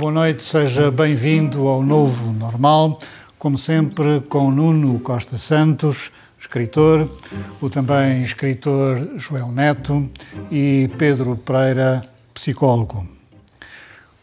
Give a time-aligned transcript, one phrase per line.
[0.00, 2.98] Boa noite, seja bem-vindo ao novo normal,
[3.38, 6.10] como sempre com Nuno Costa Santos,
[6.40, 7.06] escritor,
[7.60, 10.08] o também escritor Joel Neto
[10.50, 12.00] e Pedro Pereira,
[12.32, 13.19] psicólogo.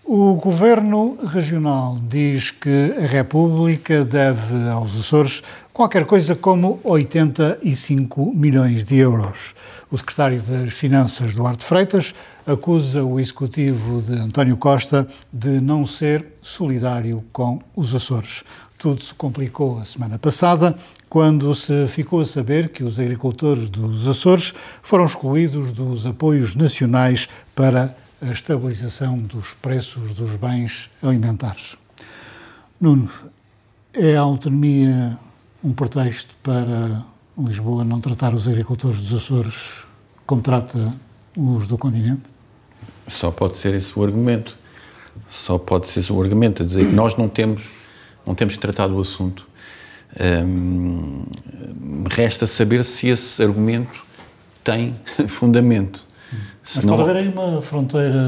[0.09, 5.43] O Governo Regional diz que a República deve aos Açores
[5.73, 9.53] qualquer coisa como 85 milhões de euros.
[9.91, 12.15] O secretário das Finanças, Duarte Freitas,
[12.45, 18.45] acusa o executivo de António Costa de não ser solidário com os Açores.
[18.77, 20.73] Tudo se complicou a semana passada,
[21.10, 27.27] quando se ficou a saber que os agricultores dos Açores foram excluídos dos apoios nacionais
[27.54, 31.76] para a estabilização dos preços dos bens alimentares.
[32.79, 33.10] Nuno,
[33.93, 35.18] é a autonomia
[35.63, 37.04] um pretexto para
[37.38, 39.85] Lisboa não tratar os agricultores dos Açores
[40.26, 40.93] como trata
[41.35, 42.23] os do continente?
[43.07, 44.57] Só pode ser esse o argumento.
[45.29, 47.70] Só pode ser esse o argumento, a dizer que nós não temos,
[48.26, 49.48] não temos tratado o assunto.
[52.10, 54.04] Resta saber se esse argumento
[54.63, 54.95] tem
[55.27, 56.07] fundamento.
[56.76, 58.27] Mas pode haver aí uma fronteira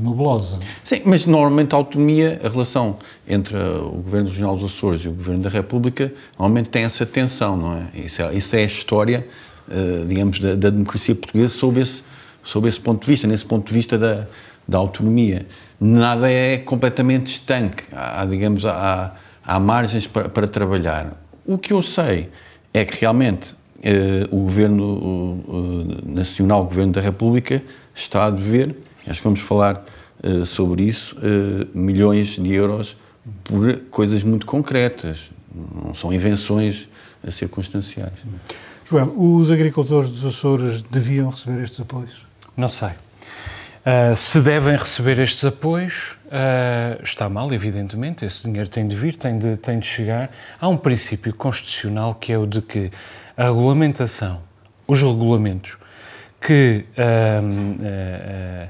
[0.00, 0.58] nebulosa.
[0.84, 2.96] Sim, mas normalmente a autonomia, a relação
[3.28, 7.56] entre o Governo Regional dos Açores e o Governo da República, normalmente tem essa tensão,
[7.56, 8.00] não é?
[8.00, 9.26] Isso é, isso é a história,
[9.68, 12.02] uh, digamos, da, da, democracia portuguesa sob esse,
[12.42, 14.26] sob esse ponto de vista, nesse ponto de vista da,
[14.66, 15.46] da autonomia.
[15.80, 19.14] Nada é completamente estanque, há, digamos, há,
[19.44, 21.12] há margens para, para trabalhar.
[21.46, 22.30] O que eu sei
[22.74, 23.56] é que realmente uh,
[24.30, 27.62] o Governo uh, Nacional, o Governo da República,
[27.94, 28.76] está a dever,
[29.06, 29.84] acho que vamos falar
[30.22, 31.16] uh, sobre isso,
[31.74, 32.96] milhões de euros
[33.44, 35.30] por coisas muito concretas,
[35.84, 36.88] não são invenções
[37.30, 38.12] circunstanciais.
[38.88, 42.24] Joel, os agricultores dos Açores deviam receber estes apoios?
[42.56, 42.90] Não sei.
[43.86, 48.24] Uh, se devem receber estes apoios, uh, está mal, evidentemente.
[48.24, 50.28] Esse dinheiro tem de vir, tem de, tem de chegar.
[50.60, 52.90] Há um princípio constitucional que é o de que
[53.36, 54.40] a regulamentação,
[54.86, 55.76] os regulamentos
[56.40, 58.68] que uh, uh,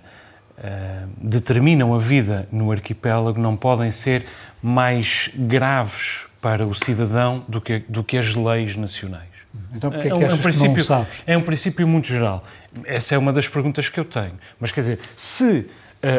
[0.59, 4.27] uh, determinam a vida no arquipélago não podem ser
[4.63, 9.27] mais graves para o cidadão do que, do que as leis nacionais.
[9.75, 11.23] Então, porque é, que é, um princípio, que não sabes?
[11.27, 12.45] É um princípio muito geral.
[12.85, 14.35] Essa é uma das perguntas que eu tenho.
[14.61, 15.67] Mas, quer dizer, se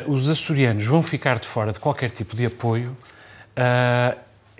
[0.07, 2.97] os açorianos vão ficar de fora de qualquer tipo de apoio,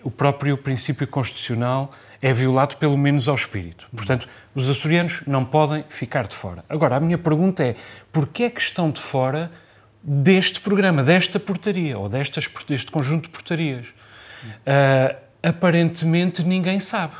[0.04, 1.92] o próprio princípio constitucional
[2.22, 3.88] é violado pelo menos ao espírito.
[3.96, 6.64] Portanto, os açorianos não podem ficar de fora.
[6.68, 7.76] Agora, a minha pergunta é,
[8.12, 9.52] porquê é que estão de fora
[10.02, 13.88] deste programa, desta portaria, ou destas, deste conjunto de portarias?
[13.88, 17.14] Uh, aparentemente ninguém sabe.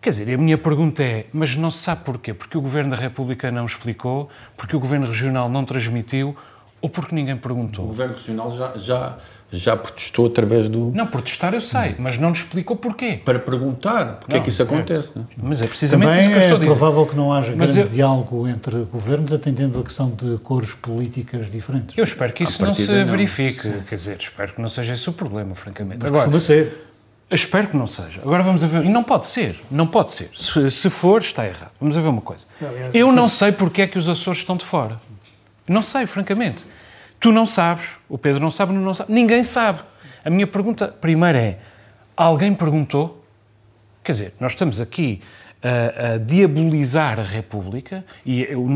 [0.00, 2.32] Quer dizer, a minha pergunta é, mas não se sabe porquê?
[2.32, 6.34] Porque o Governo da República não explicou, porque o Governo Regional não transmitiu,
[6.80, 7.84] ou porque ninguém perguntou?
[7.84, 9.18] O Governo Regional já, já
[9.52, 10.92] já protestou através do.
[10.94, 13.20] Não, protestar eu sei, mas não nos explicou porquê.
[13.24, 15.12] Para perguntar porque não, é que isso acontece.
[15.16, 15.26] Não?
[15.36, 16.70] Mas é precisamente Também isso que eu estou a dizer.
[16.70, 17.94] É provável que não haja mas grande eu...
[17.94, 21.96] diálogo entre governos, atendendo a questão de cores políticas diferentes.
[21.98, 23.06] Eu espero que isso não se não.
[23.06, 23.60] verifique.
[23.60, 23.82] Sim.
[23.88, 26.00] Quer dizer, espero que não seja esse o problema, francamente.
[26.02, 26.86] Mas Agora, ser.
[27.30, 28.20] Espero que não seja.
[28.22, 28.84] Agora vamos a ver.
[28.84, 29.56] E não pode ser.
[29.70, 30.30] Não pode ser.
[30.36, 31.70] Se, se for, está errado.
[31.80, 32.44] Vamos a ver uma coisa.
[32.60, 35.00] Aliás, eu não sei porque é que os Açores estão de fora.
[35.68, 36.66] Não sei, francamente.
[37.20, 39.80] Tu não sabes, o Pedro não sabe, não sabe, ninguém sabe.
[40.24, 41.58] A minha pergunta primeiro é:
[42.16, 43.22] alguém perguntou?
[44.02, 45.20] Quer dizer, nós estamos aqui
[45.62, 48.66] a, a diabolizar a República e o,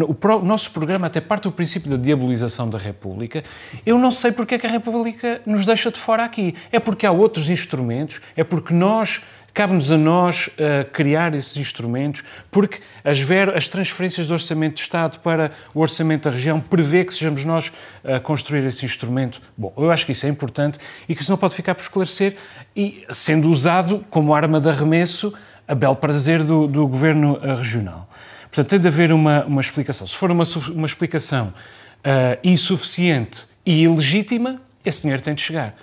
[0.43, 3.43] nosso programa até parte do princípio da diabolização da República.
[3.87, 6.55] Eu não sei porque é que a República nos deixa de fora aqui.
[6.71, 9.23] É porque há outros instrumentos, é porque nós
[9.55, 14.81] Cabe-nos a nós uh, criar esses instrumentos, porque as, ver, as transferências do Orçamento de
[14.81, 17.73] Estado para o Orçamento da região prevê que sejamos nós
[18.03, 19.41] a construir esse instrumento.
[19.57, 22.35] Bom, eu acho que isso é importante e que isso não pode ficar por esclarecer
[22.75, 25.33] e sendo usado como arma de arremesso
[25.69, 28.11] a bel prazer do, do Governo uh, Regional.
[28.47, 30.05] Portanto, tem de haver uma, uma explicação.
[30.05, 31.55] Se for uma, uma explicação
[32.01, 35.77] uh, insuficiente e ilegítima, esse dinheiro tem de chegar.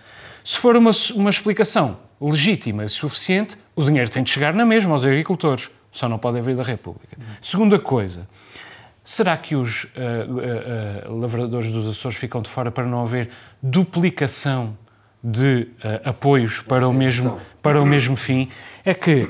[0.44, 4.94] Se for uma, uma explicação legítima e suficiente, o dinheiro tem de chegar na mesma
[4.94, 7.18] aos agricultores, só não pode vir da República.
[7.42, 8.28] Segunda coisa,
[9.04, 13.30] Será que os uh, uh, uh, lavradores dos Açores ficam de fora para não haver
[13.62, 14.78] duplicação
[15.24, 15.68] de
[16.04, 18.50] apoios para o, mesmo, para o mesmo fim?
[18.86, 19.30] É que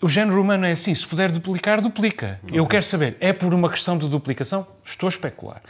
[0.00, 2.38] o género humano é assim: se puder duplicar, duplica.
[2.52, 4.66] Eu quero saber, é por uma questão de duplicação?
[4.84, 5.62] Estou a especular.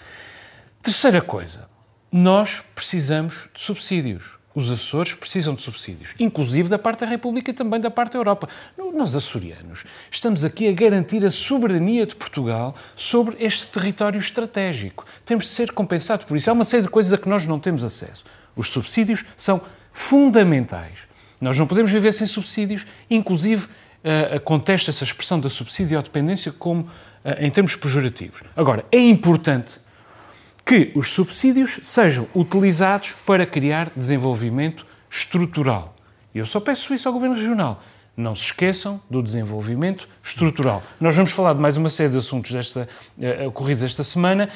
[0.83, 1.69] Terceira coisa,
[2.11, 4.34] nós precisamos de subsídios.
[4.55, 8.21] Os Açores precisam de subsídios, inclusive da parte da República e também da parte da
[8.21, 8.49] Europa.
[8.95, 15.05] Nós, açorianos, estamos aqui a garantir a soberania de Portugal sobre este território estratégico.
[15.27, 16.49] Temos de ser compensados por isso.
[16.49, 18.25] Há uma série de coisas a que nós não temos acesso.
[18.55, 19.61] Os subsídios são
[19.93, 21.09] fundamentais.
[21.41, 26.53] Nós não podemos viver sem subsídios, inclusive uh, contesta essa expressão da subsídio à dependência
[26.53, 26.91] como uh,
[27.41, 28.43] em termos pejorativos.
[28.55, 29.84] Agora, é importante
[30.65, 35.95] que os subsídios sejam utilizados para criar desenvolvimento estrutural.
[36.35, 37.83] E eu só peço isso ao Governo Regional.
[38.17, 40.83] Não se esqueçam do desenvolvimento estrutural.
[41.01, 42.89] Nós vamos falar de mais uma série de assuntos desta,
[43.19, 44.49] uh, ocorridos esta semana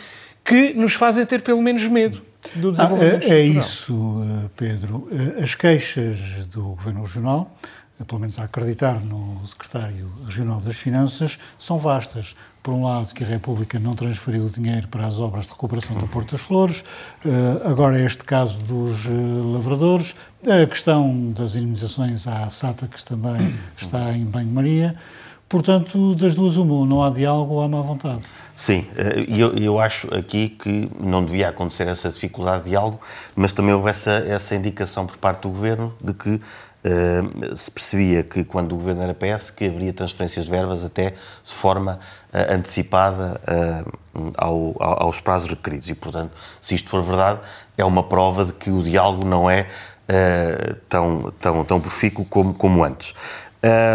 [0.45, 2.23] que nos fazem ter pelo menos medo
[2.55, 4.23] do desenvolvimento ah, é, é estrutural.
[4.23, 5.09] É isso, eh, Pedro.
[5.43, 7.55] As queixas do Governo Regional
[8.07, 12.35] pelo menos a acreditar no secretário regional das Finanças, são vastas.
[12.63, 15.97] Por um lado, que a República não transferiu o dinheiro para as obras de recuperação
[15.97, 16.85] do Porto das Flores,
[17.25, 19.09] eh, agora este caso dos eh,
[19.53, 24.95] lavradores, a questão das indemnizações à SATA, que também está em banho-maria.
[25.49, 28.21] Portanto, das duas uma, não há diálogo ou há má vontade.
[28.55, 33.01] Sim, eh, eu, eu, acho aqui que não devia acontecer essa dificuldade de diálogo,
[33.37, 36.41] mas também houve essa, essa indicação por parte do Governo de que
[36.85, 41.11] Uh, se percebia que quando o governo era PS que haveria transferências de verbas até
[41.43, 41.99] de forma
[42.33, 43.41] uh, antecipada
[44.15, 45.89] uh, ao, aos prazos requeridos.
[45.91, 46.31] E portanto
[46.63, 47.41] se isto for verdade
[47.77, 49.67] é uma prova de que o diálogo não é
[50.89, 53.13] tão, tão, tão profícuo como, como antes.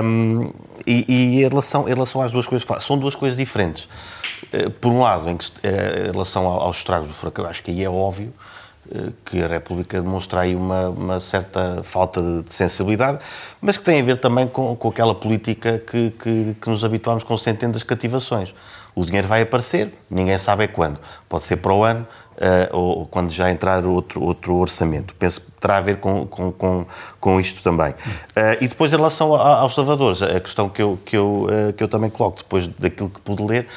[0.03, 0.51] Um,
[0.85, 3.89] e, e em, relação, em relação às duas coisas são duas coisas diferentes.
[4.79, 7.89] Por um lado em, que, em relação aos estragos do furacão acho que aí é
[7.89, 8.52] óbvio eh,
[9.25, 13.19] que a República demonstra aí uma, uma, certa falta de sensibilidade,
[13.61, 17.23] mas que tem a ver também com, com aquela política que, que, que nos habituámos
[17.23, 18.53] com centenas de cativações.
[18.95, 20.99] O dinheiro vai aparecer, ninguém sabe é quando.
[21.27, 25.15] Pode ser para o ano uh, ou quando já entrar outro, outro orçamento.
[25.15, 26.85] Penso que terá a ver com, com, com,
[27.19, 27.91] com isto também.
[27.91, 31.73] Uh, e depois, em relação a, aos lavadores, a questão que eu, que, eu, uh,
[31.73, 33.67] que eu também coloco, depois daquilo que pude ler,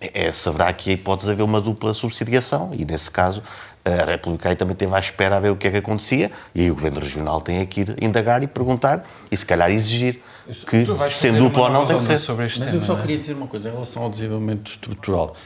[0.00, 3.42] é, se haverá aqui a hipótese de haver uma dupla subsidiação e, nesse caso,
[3.84, 6.62] a República aí também esteve à espera a ver o que é que acontecia e
[6.62, 10.22] aí o Governo Regional tem que ir indagar e perguntar e, se calhar, exigir
[10.66, 12.18] que, sendo dupla ou não, tem que ser.
[12.18, 13.00] Sobre este Mas tema, eu só é?
[13.02, 15.36] queria dizer uma coisa em relação ao desenvolvimento estrutural.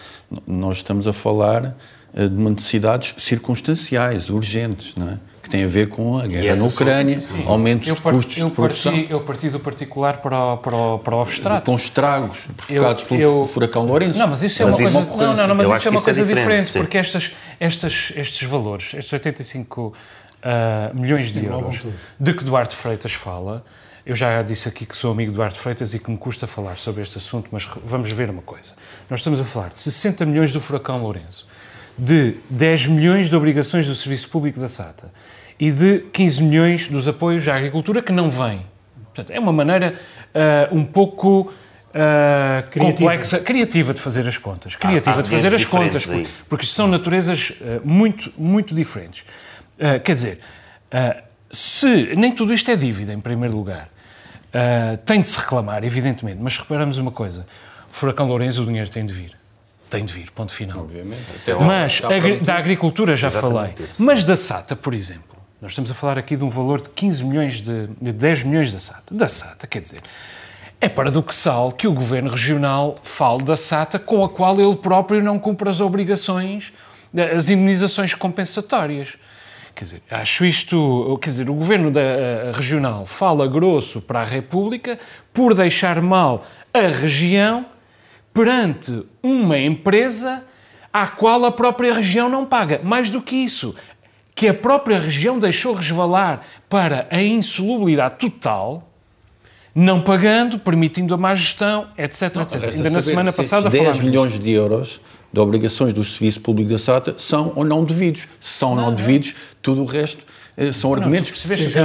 [0.47, 1.77] Nós estamos a falar
[2.15, 5.19] eh, de necessidades circunstanciais, urgentes, não é?
[5.49, 7.45] Que tem a ver com a guerra na Ucrânia, sim, sim.
[7.47, 8.93] aumentos eu de custos eu de produção.
[8.93, 11.65] Parti, eu parti do particular para o, para o, para o abstrato.
[11.65, 14.19] Com estragos provocados pelo eu, furacão Lourenço.
[14.19, 16.21] Não, mas isso é mas uma coisa, não, não, não, mas isso é uma coisa
[16.21, 21.81] é diferente, diferente porque estas, estas, estes valores, estes 85 uh, milhões de euros
[22.21, 23.65] de que Duarte Freitas fala,
[24.05, 26.77] eu já disse aqui que sou amigo de Duarte Freitas e que me custa falar
[26.77, 28.75] sobre este assunto, mas vamos ver uma coisa.
[29.09, 31.47] Nós estamos a falar de 60 milhões do furacão Lourenço,
[31.99, 35.11] de 10 milhões de obrigações do Serviço Público da SATA,
[35.59, 38.65] e de 15 milhões dos apoios à agricultura que não vêm.
[39.07, 39.95] Portanto, é uma maneira
[40.71, 42.93] uh, um pouco uh, criativa.
[42.93, 44.77] complexa, criativa de fazer as contas.
[44.77, 49.25] Criativa de fazer as contas, porque, porque são naturezas uh, muito, muito diferentes.
[50.05, 50.39] quer dizer,
[51.51, 53.89] se nem tudo isto é dívida, em primeiro lugar,
[55.05, 57.47] tem de se reclamar, evidentemente, mas reparamos uma coisa:
[57.89, 59.37] o Furacão Lourenço, o dinheiro tem de vir.
[59.89, 60.81] Tem de vir, ponto final.
[60.81, 61.23] Obviamente.
[61.67, 62.03] Mas
[62.45, 63.75] da agricultura já Exatamente falei.
[63.87, 64.03] Isso.
[64.03, 67.25] Mas da SATA, por exemplo, nós estamos a falar aqui de um valor de 15
[67.25, 69.15] milhões de, de 10 milhões da SATA.
[69.15, 70.01] Da SATA, quer dizer,
[70.81, 75.39] é paradoxal que o governo regional fale da SATA com a qual ele próprio não
[75.39, 76.73] cumpre as obrigações,
[77.37, 79.17] as indenizações compensatórias.
[79.75, 84.25] Quer dizer, acho isto, quer dizer, o governo da, eh, regional fala grosso para a
[84.25, 84.99] República
[85.33, 87.67] por deixar mal a região
[88.33, 90.45] perante uma empresa
[90.93, 92.81] à qual a própria região não paga.
[92.83, 93.75] Mais do que isso,
[94.39, 98.89] que a própria região deixou resvalar para a insolubilidade total,
[99.75, 102.33] não pagando, permitindo a má gestão, etc.
[102.37, 102.63] Não, etc.
[102.73, 104.43] Ainda na semana passada falámos 10 milhões disso.
[104.45, 105.01] de euros
[105.33, 108.29] de obrigações do Serviço Público da SATA são ou não devidos.
[108.41, 110.25] Se são não, não devidos, tudo o resto
[110.57, 111.33] eh, são argumentos.
[111.45, 111.83] Não, tu já,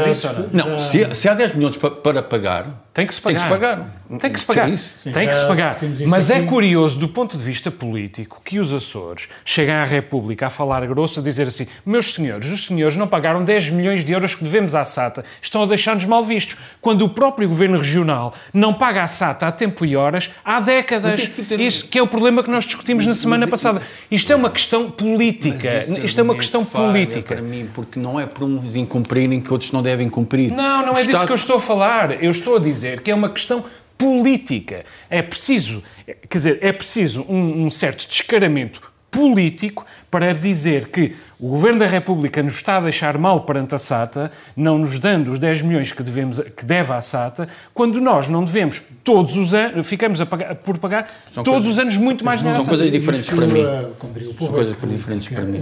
[0.53, 3.39] não, se, se, há 10 milhões para, para, pagar, tem que se pagar.
[3.39, 4.02] Tem que se pagar.
[4.19, 4.69] Tem que se pagar.
[4.69, 5.77] Sim, Tem que se já pagar.
[6.07, 6.47] Mas é aqui.
[6.47, 11.19] curioso, do ponto de vista político, que os Açores cheguem à República a falar grosso,
[11.19, 14.75] a dizer assim: meus senhores, os senhores não pagaram 10 milhões de euros que devemos
[14.75, 16.57] à SATA, estão a deixar-nos mal vistos.
[16.81, 21.11] Quando o próprio governo regional não paga à SATA a tempo e horas há décadas.
[21.15, 23.81] Mas isso tem- Isso que é o problema que nós discutimos na semana passada.
[24.11, 25.69] Isto é uma questão política.
[25.87, 27.35] Mas Isto é uma questão política.
[27.35, 30.51] Para mim, porque não é por uns incumprirem que outros não devem cumprir.
[30.51, 32.23] Não, não é O disso Estado- que eu estou a falar.
[32.23, 33.63] Eu estou a dizer que é uma questão
[33.97, 34.83] política.
[35.09, 35.83] É preciso,
[36.29, 41.85] quer dizer, é preciso um, um certo descaramento político para dizer que o Governo da
[41.85, 45.91] República nos está a deixar mal perante a SATA, não nos dando os 10 milhões
[45.91, 50.25] que, devemos, que deve à SATA, quando nós não devemos todos os anos, ficamos a
[50.25, 53.27] pagar- por pagar São todos coisas- os anos muito mais dinheiro à são coisas diferentes
[53.29, 53.63] para mim.
[53.99, 55.59] como diria o povo, coisas diferentes para mim.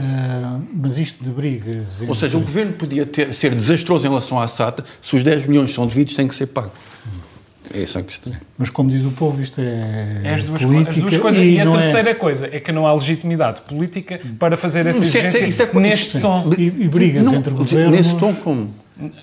[0.73, 2.01] Mas isto de brigas.
[2.07, 5.45] Ou seja, o governo podia ter- ser desastroso em relação à SATA se os 10
[5.45, 6.71] milhões são devidos, têm que ser pagos.
[7.73, 8.33] É essa a questão.
[8.57, 11.43] Mas como diz o povo, isto é, É as duas, política as duas coisas.
[11.45, 15.03] E, a não é- terceira coisa é que não há legitimidade política para fazer essa
[15.03, 16.49] Isso é- exigência isso é- neste isso- tom.
[16.57, 17.97] E, e brigas Não, entre governos.
[17.97, 18.69] Nesse tom, como?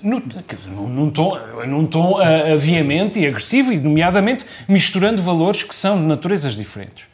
[0.03, 5.23] No, quer dizer, num, num tom, num tom ah, veemente e agressivo, e nomeadamente misturando
[5.23, 7.05] valores que são de naturezas diferentes.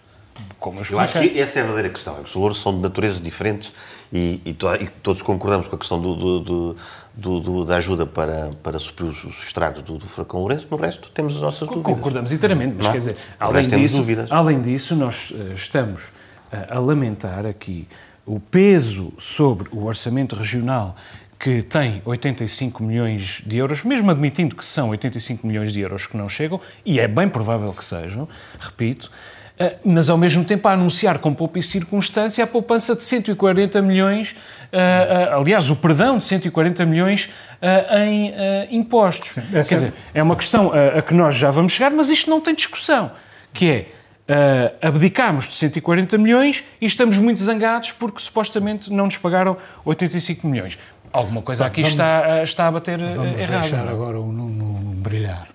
[0.64, 2.18] Como eu Eu acho que essa é a verdadeira questão.
[2.22, 3.70] Os valores são de naturezas diferentes
[4.10, 6.40] e, e e todos concordamos com a questão do, do-
[7.40, 10.66] do- da ajuda para, para suprir os, os estragos do, furacão Lourenço.
[10.70, 11.84] No resto, temos as nossas dúvidas.
[11.84, 12.92] Concordamos inteiramente, mas Não é?
[12.92, 16.10] quer dizer, além disso, além disso, nós eh, estamos
[16.50, 17.86] eh, a lamentar aqui
[18.24, 20.96] o peso sobre o orçamento regional
[21.38, 26.16] que tem 85 milhões de euros, mesmo admitindo que são 85 milhões de euros que
[26.16, 28.26] não chegam, e é bem provável que sejam,
[28.58, 29.10] repito,
[29.84, 34.34] mas ao mesmo tempo a anunciar com poupa e circunstância a poupança de 140 milhões,
[34.72, 34.78] eh,
[35.30, 37.30] eh, aliás, o perdão de 140 milhões
[37.62, 39.30] eh, em eh, impostos.
[39.32, 42.40] Quer é- dizer, é uma questão a, que nós já vamos chegar, mas isto não
[42.40, 43.12] tem discussão,
[43.52, 43.86] que é
[44.28, 50.46] uh, abdicámos de 140 milhões e estamos muito zangados porque supostamente não nos pagaram 85
[50.48, 50.78] milhões.
[51.12, 53.60] Alguma coisa aqui vamos- está, está a bater Vamos errado.
[53.60, 53.92] deixar não é?
[53.92, 55.46] agora o Nuno brilhar.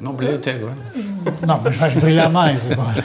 [0.00, 0.76] Não brilhei até agora.
[1.46, 3.04] não, mas vais brilhar mais agora.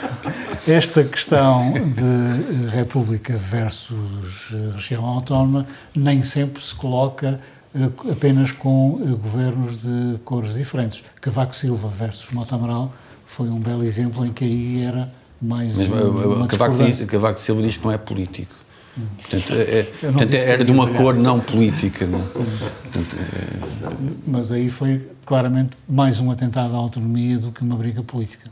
[0.66, 7.38] Esta questão de eh, República versus eh, região autónoma nem sempre se coloca
[7.74, 11.04] eh, apenas com eh, governos de cores diferentes.
[11.20, 12.92] Cavaco Silva versus Mota Amaral
[13.26, 15.12] foi um belo exemplo em que aí era
[15.42, 18.54] mais Mas uma, uh, uma Cavaco, diz, Cavaco Silva diz que não é político.
[18.94, 22.06] Portanto, é, é- portanto, que era de uma cor não política.
[22.06, 22.20] Não?
[22.20, 22.22] é?
[22.22, 23.88] Portanto, é-
[24.26, 28.48] Mas aí foi claramente mais um atentado à autonomia do que uma briga política.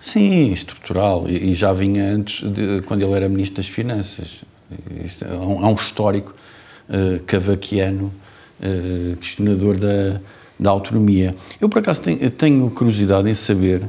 [0.00, 1.28] sim, estrutural.
[1.28, 4.42] E, e já vinha antes, de, quando ele era Ministro das Finanças.
[5.04, 6.32] Isto é um, há um histórico
[6.88, 8.12] uh, cavaquiano,
[8.60, 10.20] uh, questionador da,
[10.58, 11.34] da autonomia.
[11.60, 13.82] Eu, por acaso, tenho, tenho curiosidade em saber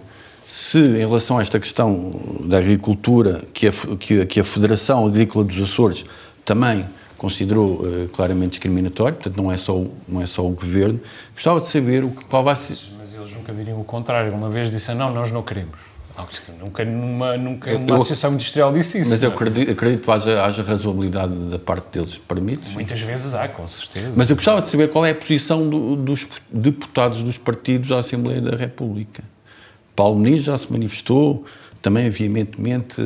[0.53, 2.11] se, em relação a esta questão
[2.43, 6.03] da agricultura, que a, que que a Federação Agrícola dos Açores
[6.43, 6.85] também
[7.17, 10.99] considerou eh, claramente discriminatório, portanto não é só o, não é só o governo,
[11.33, 12.77] gostava de saber o que, qual vai ser.
[12.99, 14.33] Mas eles nunca diriam o contrário.
[14.33, 15.79] Uma vez disseram, não, nós não queremos.
[16.17, 16.27] Não,
[16.65, 19.09] Nunca numa, nunca Eu- uma eu- associação industrial disse isso.
[19.09, 19.39] Mas eu não é?
[19.39, 22.69] acredito, acredito que haja, haja razoabilidade da parte deles, permite.
[22.71, 24.11] Muitas vezes há, com certeza.
[24.17, 27.99] Mas eu gostava de saber qual é a posição do- dos deputados dos partidos à
[27.99, 29.23] Assembleia da República.
[29.95, 31.45] Paulo Muniz já se manifestou
[31.81, 33.01] também veementemente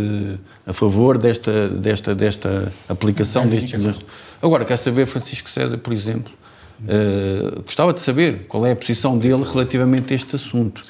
[0.68, 4.06] a favor desta, desta, desta aplicação destes milhões.
[4.42, 6.32] Agora, quer saber Francisco César, por exemplo,
[6.88, 10.84] eh, gostava de saber qual é a posição dele relativamente a este assunto.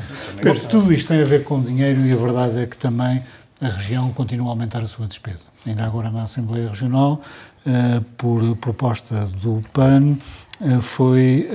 [0.43, 3.21] Mas tudo isto tem a ver com dinheiro e a verdade é que também
[3.61, 5.45] a região continua a aumentar a sua despesa.
[5.65, 7.21] Ainda agora na Assembleia Regional,
[7.65, 10.17] eh, por proposta do PAN,
[10.59, 11.47] eh, foi,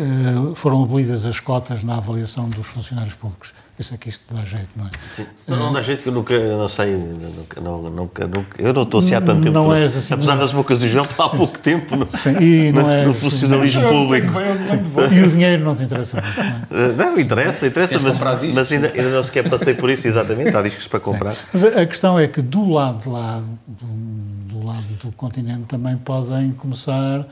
[0.54, 3.52] foram abolidas as cotas na avaliação dos funcionários públicos.
[3.80, 4.90] Isso é que isto dá jeito, não é?
[5.16, 5.24] Sim.
[5.48, 8.82] Não, não dá jeito que eu nunca, não sei, nunca, não, nunca, nunca, eu não
[8.82, 9.54] estou assim há tanto tempo.
[9.54, 10.42] Não és assim, Apesar não.
[10.42, 13.20] das bocas do Joel, há pouco tempo no, Sim, e não no- é no assim,
[13.20, 14.32] funcionalismo Eu público.
[14.34, 15.18] bem.
[15.18, 16.66] E o dinheiro não te interessa muito, não é?
[16.90, 18.18] Eh, Não, interessa, interessa, mas,
[18.52, 20.54] mas ainda, ainda não sequer passei por isso, exatamente.
[20.54, 21.34] Há discos para comprar.
[21.50, 25.62] Mas a a questão é que do lado de lá, do, do lado do continente
[25.64, 27.26] também podem começar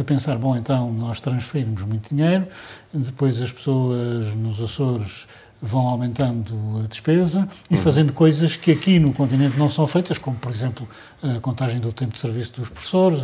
[0.00, 2.46] a pensar, bom, então nós transferimos muito dinheiro,
[2.94, 5.26] depois as pessoas nos Açores
[5.60, 10.36] vão aumentando a despesa e fazendo coisas que aqui no continente não são feitas, como
[10.36, 10.88] por exemplo
[11.22, 13.22] a contagem do tempo de serviço dos professores,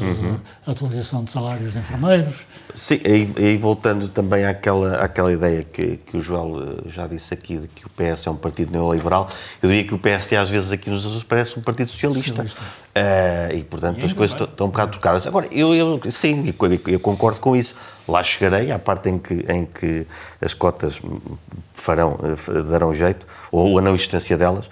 [0.66, 2.46] a atualização de salários de enfermeiros.
[2.74, 7.34] Sim, aí, aí voltando também àquela, àquela ideia que, que o Joel eh, já disse
[7.34, 9.28] aqui, de que o PS é um partido neoliberal,
[9.62, 12.28] eu diria que o PSD às vezes aqui nos Açores parece um partido socialista.
[12.30, 12.62] Socialista.
[12.94, 15.26] Eh, e, portanto, as coisas estão- um bocado trocadas.
[15.26, 17.74] Agora, eu, eu sim, eu, eu concordo com isso.
[18.08, 20.04] lá chegarei, à parte em que, em que
[20.40, 21.00] as cotas
[21.72, 22.16] farão,
[22.68, 24.68] darão jeito, ou a não existência delas,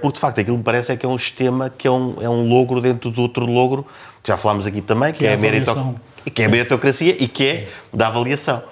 [0.00, 2.28] porque de facto aquilo me parece é que é um sistema que é um, é
[2.28, 3.86] um logro dentro do outro logro,
[4.22, 5.94] que já falámos aqui também, que, que é, é, a meritocracia,
[6.34, 8.62] que é a meritocracia e que é da avaliação,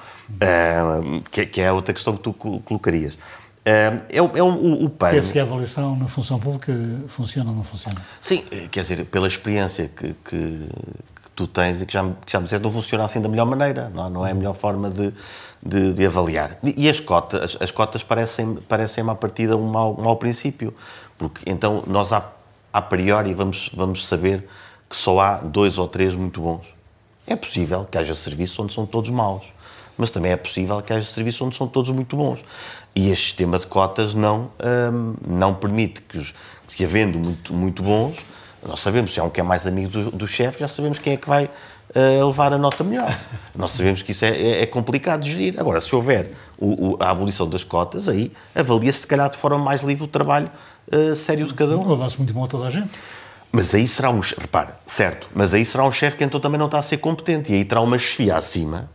[1.30, 3.18] que, que é a outra questão que tu colocarias.
[3.64, 5.10] É, é, é um, o PAN.
[5.10, 6.72] Quer se a avaliação na função pública
[7.06, 8.00] funciona ou não funciona?
[8.20, 10.36] Sim, quer dizer, pela experiência que, que,
[11.22, 13.46] que tu tens e que já, que já me disseste, não funciona assim da melhor
[13.46, 15.12] maneira, não, não é a melhor forma de,
[15.64, 16.58] de, de avaliar.
[16.64, 20.74] E as cotas, as, as cotas parecem-me parecem à partida um mau, um mau princípio,
[21.16, 22.32] porque então nós a,
[22.72, 24.48] a priori vamos, vamos saber
[24.88, 26.66] que só há dois ou três muito bons.
[27.26, 29.44] É possível que haja serviços onde são todos maus,
[29.96, 32.40] mas também é possível que haja serviços onde são todos muito bons.
[32.94, 34.50] E este sistema de cotas não,
[34.92, 36.34] hum, não permite que, os,
[36.68, 38.18] que havendo muito, muito bons,
[38.66, 41.14] nós sabemos se é um que é mais amigo do, do chefe, já sabemos quem
[41.14, 43.18] é que vai uh, levar a nota melhor.
[43.54, 45.58] Nós sabemos que isso é, é, é complicado de gerir.
[45.58, 49.58] Agora, se houver o, o, a abolição das cotas, aí avalia-se, se calhar, de forma
[49.58, 50.50] mais livre o trabalho
[50.88, 51.88] uh, sério de cada um.
[51.88, 52.90] Ou dá-se muito bom a toda a gente.
[53.50, 54.20] Mas aí será um.
[54.20, 57.52] Repare, certo, mas aí será um chefe que então também não está a ser competente
[57.52, 58.88] e aí terá uma chefia acima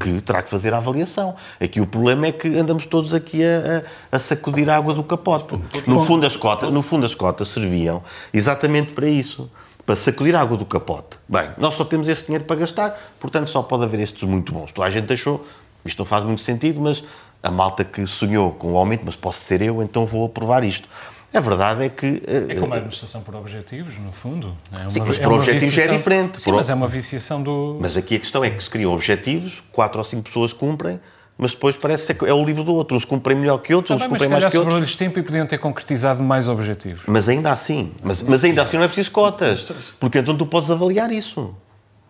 [0.00, 1.36] que terá que fazer a avaliação.
[1.60, 5.02] Aqui o problema é que andamos todos aqui a, a, a sacudir a água do
[5.02, 5.56] capote.
[5.86, 8.02] No fundo, as cotas, no fundo, as cotas serviam
[8.34, 9.48] exatamente para isso.
[9.84, 11.16] Para sacudir a água do capote.
[11.28, 14.72] Bem, nós só temos esse dinheiro para gastar, portanto só pode haver estes muito bons.
[14.72, 15.46] Toda a gente achou,
[15.84, 17.04] isto não faz muito sentido, mas
[17.42, 20.88] a malta que sonhou com o aumento, mas posso ser eu, então vou aprovar isto.
[21.32, 22.22] A verdade é que.
[22.26, 24.56] É como a administração por objetivos, no fundo.
[24.72, 26.40] É uma, sim, mas por é objetivos é diferente.
[26.40, 26.56] Sim, por...
[26.56, 27.76] mas é uma viciação do.
[27.80, 30.98] Mas aqui a questão é que se criam objetivos, quatro ou cinco pessoas cumprem,
[31.36, 32.96] mas depois parece que é o livro do outro.
[32.96, 34.80] Uns cumprem melhor que outros, Também, uns cumprem mais que outros.
[34.80, 37.02] Mas tempo e podiam ter concretizado mais objetivos.
[37.06, 37.92] Mas ainda assim.
[38.02, 39.70] Mas, mas ainda assim não é preciso cotas.
[40.00, 41.54] Porque então tu podes avaliar isso.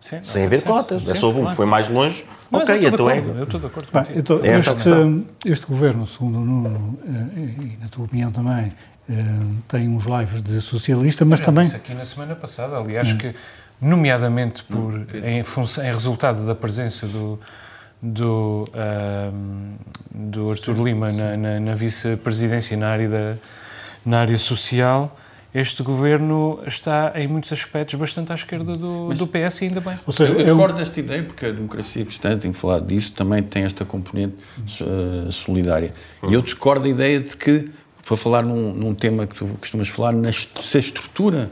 [0.01, 1.05] Sim, sem haver cotas.
[1.05, 2.25] Sim, é só um que foi mais longe.
[2.49, 3.19] Mas ok, então é.
[3.19, 4.79] Eu estou de acordo Bem, então, é este,
[5.45, 8.71] este governo, segundo o Nuno, eh, e na tua opinião também,
[9.09, 9.13] eh,
[9.67, 11.65] tem uns lives de socialista, mas também...
[11.65, 13.17] Isso aqui na semana passada, aliás, hum.
[13.17, 13.35] que,
[13.81, 17.39] nomeadamente por, em, função, em resultado da presença do,
[18.01, 18.65] do,
[19.33, 19.75] um,
[20.11, 21.17] do Artur sim, Lima sim.
[21.17, 23.35] na, na, na vice-presidência na área, da,
[24.05, 25.15] na área social,
[25.59, 29.81] este governo está, em muitos aspectos, bastante à esquerda do, Mas, do PS e ainda
[29.81, 29.97] bem.
[30.05, 30.77] Ou seja, eu, eu discordo eu...
[30.77, 34.35] desta ideia, porque a democracia cristã, tenho falado disso, também tem esta componente
[34.81, 35.95] uh, solidária.
[36.27, 37.71] E eu discordo da ideia de que
[38.05, 41.51] para falar num, num, tema que tu costumas falar, na, se a estrutura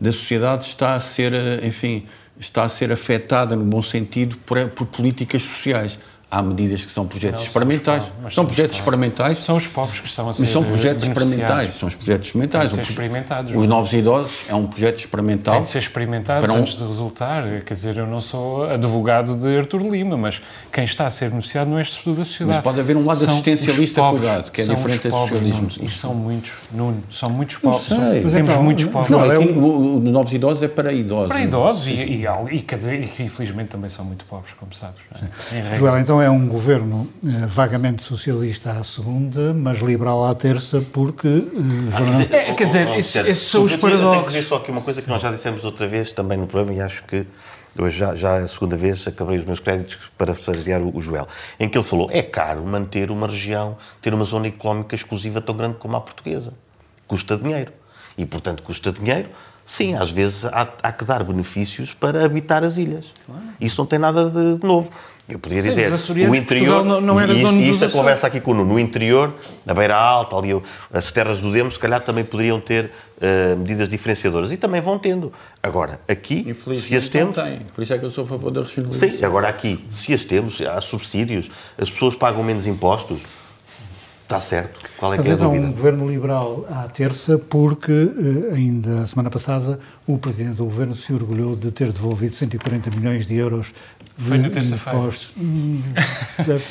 [0.00, 2.06] da sociedade está a ser, eh, enfim,
[2.40, 5.98] está a ser afetada, no bom sentido, por, por políticas sociais
[6.34, 8.02] há medidas que são projetos não, experimentais.
[8.22, 9.38] São, são projetos experimentais.
[9.38, 11.74] São os povos que estão a ser São projetos experimentais.
[11.74, 12.72] São os projetos experimentais.
[12.72, 13.54] Tem de ser experimentados.
[13.54, 15.54] Os novos idosos é um projeto experimental.
[15.54, 16.56] Tem de ser experimentado um...
[16.56, 17.60] antes de resultar.
[17.60, 20.42] Quer dizer, eu não sou advogado de Artur Lima, mas
[20.72, 22.56] quem está a ser beneficiado não é este estudo da sociedade.
[22.56, 25.62] Mas pode haver um lado são assistencialista, pobres, cuidado, que é diferente do socialismo.
[25.62, 27.86] Nuno, e são muitos, Nuno, são muitos pobres.
[27.86, 29.10] São, temos então, muitos pobres.
[29.10, 31.28] Não, é o, o, novos idosos é para idosos.
[31.28, 34.52] Para idosos e, e, e, e, quer dizer, e que infelizmente também são muito pobres,
[34.58, 34.96] como sabes.
[35.52, 35.76] É?
[35.76, 41.28] Joel, então é um governo eh, vagamente socialista à segunda, mas liberal à terça, porque.
[41.28, 44.04] Uh, é, quer dizer, esses, esses são os paradoxos.
[44.04, 46.38] Eu tenho que dizer só aqui uma coisa que nós já dissemos outra vez também
[46.38, 47.26] no programa e acho que
[47.78, 51.00] hoje já, já é a segunda vez acabei os meus créditos para fazer o, o
[51.00, 51.26] Joel,
[51.58, 55.56] em que ele falou: é caro manter uma região, ter uma zona económica exclusiva tão
[55.56, 56.52] grande como a portuguesa.
[57.06, 57.72] Custa dinheiro.
[58.16, 59.28] E, portanto, custa dinheiro.
[59.66, 63.06] Sim, às vezes há, há que dar benefícios para habitar as ilhas.
[63.60, 64.90] Isso não tem nada de novo.
[65.26, 65.90] Eu podia Sim, dizer,
[66.28, 69.32] o interior, não, não era e, e isso a conversa aqui com o no interior,
[69.64, 70.50] na Beira Alta, ali
[70.92, 74.52] as terras do Demo, se calhar também poderiam ter uh, medidas diferenciadoras.
[74.52, 75.32] E também vão tendo.
[75.62, 77.34] Agora, aqui, se as temos...
[77.36, 77.60] Tem.
[77.74, 79.16] Por isso é que eu sou a favor da regionalização.
[79.16, 83.20] Sim, agora aqui, se as temos, há subsídios, as pessoas pagam menos impostos,
[84.34, 84.80] Está certo.
[84.96, 85.64] Qual é que é a dúvida?
[85.64, 90.92] um governo liberal à terça, porque eh, ainda a semana passada o presidente do governo
[90.92, 93.72] se orgulhou de ter devolvido 140 milhões de euros
[94.18, 95.10] de foi na terça-feira.
[95.38, 95.82] Hum,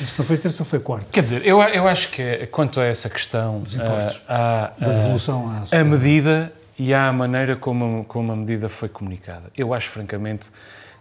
[0.04, 1.06] se não foi terça, ou foi quarta.
[1.10, 4.92] Quer dizer, eu, eu acho que quanto a essa questão, Dos impostos, a, a, da
[4.92, 9.44] devolução à a medida e à maneira como, como a medida foi comunicada.
[9.56, 10.50] Eu acho, francamente,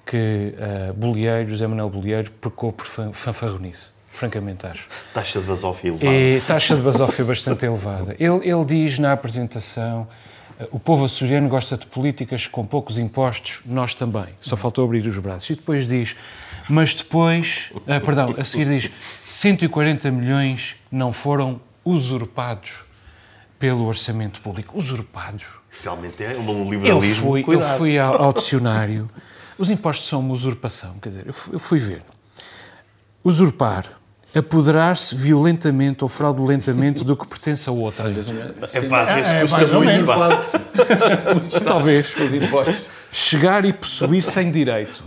[0.06, 4.88] que uh, Bolieiro, José Manuel Bolieiro, pecou por fanfarronice francamente acho.
[5.13, 6.13] Taxa de basófia elevada.
[6.13, 8.15] E, taxa de basófia bastante elevada.
[8.19, 10.08] Ele, ele diz na apresentação
[10.71, 14.28] o povo açoriano gosta de políticas com poucos impostos, nós também.
[14.39, 15.49] Só faltou abrir os braços.
[15.49, 16.15] E depois diz,
[16.69, 18.91] mas depois, ah, perdão, a seguir diz,
[19.28, 22.84] 140 milhões não foram usurpados
[23.58, 24.78] pelo orçamento público.
[24.78, 25.43] Usurpados?
[25.84, 27.38] Realmente é um liberalismo.
[27.38, 29.10] Eu fui, eu fui ao, ao, dicionário.
[29.58, 30.95] Os impostos são uma usurpação.
[31.02, 32.04] Quer dizer, eu fui, eu fui ver.
[33.23, 33.86] usurpar,
[34.35, 38.09] apoderar-se violentamente ou fraudulentamente do que pertence a outra.
[38.09, 38.89] É Sim.
[38.89, 41.59] pá, às vezes É, custa mais ou muito, pá.
[41.65, 42.15] Talvez.
[42.17, 42.81] Os impostos.
[43.11, 45.03] Chegar e possuir sem direito.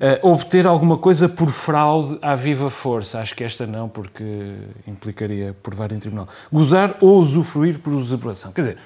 [0.00, 3.18] Uh, obter alguma coisa por fraude à viva força.
[3.18, 4.54] Acho que esta não, porque
[4.86, 6.28] implicaria provar em tribunal.
[6.52, 8.52] Gozar ou usufruir por usurpação.
[8.52, 8.78] Quer dizer,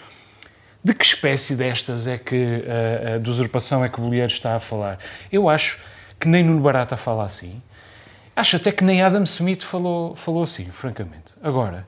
[0.82, 4.56] de que espécie destas é que uh, uh, de usurpação é que o Bolieiro está
[4.56, 4.98] a falar?
[5.30, 5.78] Eu acho
[6.18, 7.62] que nem Nuno Barata fala assim.
[8.34, 11.34] Acho até que nem Adam Smith falou, falou assim, francamente.
[11.42, 11.86] Agora,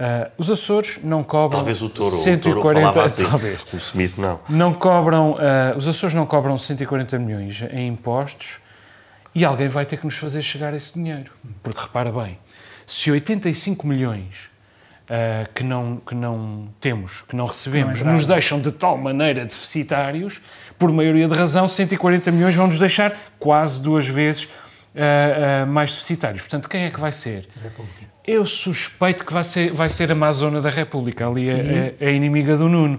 [0.00, 2.58] uh, os Açores não cobram Talvez o Touro, 140...
[2.58, 3.24] o falava assim.
[3.24, 3.62] Talvez.
[3.72, 4.40] O Smith não.
[4.48, 8.58] Não cobram, uh, os Açores não cobram 140 milhões em impostos
[9.34, 11.30] e alguém vai ter que nos fazer chegar esse dinheiro.
[11.62, 12.38] Porque repara bem,
[12.86, 14.48] se 85 milhões
[15.04, 18.96] uh, que, não, que não temos, que não recebemos, Não é nos deixam de tal
[18.96, 20.40] maneira deficitários,
[20.78, 24.48] por maioria de razão, 140 milhões vão nos deixar quase duas vezes
[24.94, 26.42] uh, uh, mais deficitários.
[26.42, 27.48] Portanto, quem é que vai ser?
[28.26, 32.10] Eu suspeito que vai ser, vai ser a Amazona da República, ali a, a- a
[32.10, 32.98] inimiga do Nuno.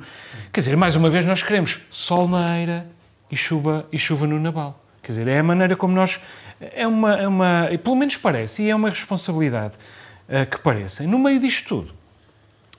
[0.53, 2.85] Quer dizer, mais uma vez nós queremos sol na eira
[3.31, 4.79] e chuva, e chuva no Nabal.
[5.01, 6.19] Quer dizer, é a maneira como nós...
[6.59, 9.73] É uma, é uma pelo menos parece, e é uma responsabilidade
[10.29, 11.05] eh, que parecem.
[11.05, 11.93] No meio disto tudo,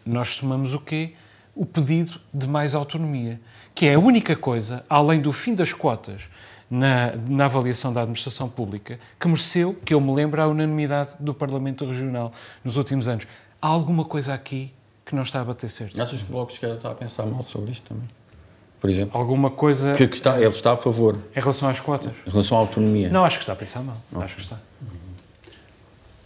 [0.05, 1.13] nós somamos o quê?
[1.55, 3.41] O pedido de mais autonomia,
[3.75, 6.23] que é a única coisa, além do fim das cotas
[6.71, 11.33] na, na avaliação da administração pública, que mereceu, que eu me lembro, a unanimidade do
[11.33, 12.33] Parlamento Regional
[12.65, 13.27] nos últimos anos.
[13.61, 14.73] Há alguma coisa aqui
[15.05, 16.01] que não está a bater certo?
[16.01, 18.09] Achas que o Bloco de Esquerda está a pensar mal sobre isto também?
[18.81, 19.19] Por exemplo?
[19.19, 22.13] Alguma coisa Que, que está, ele está a favor em relação às cotas?
[22.27, 23.09] em relação à autonomia.
[23.09, 23.97] Não, acho que está a pensar mal.
[24.17, 24.59] Acho que está.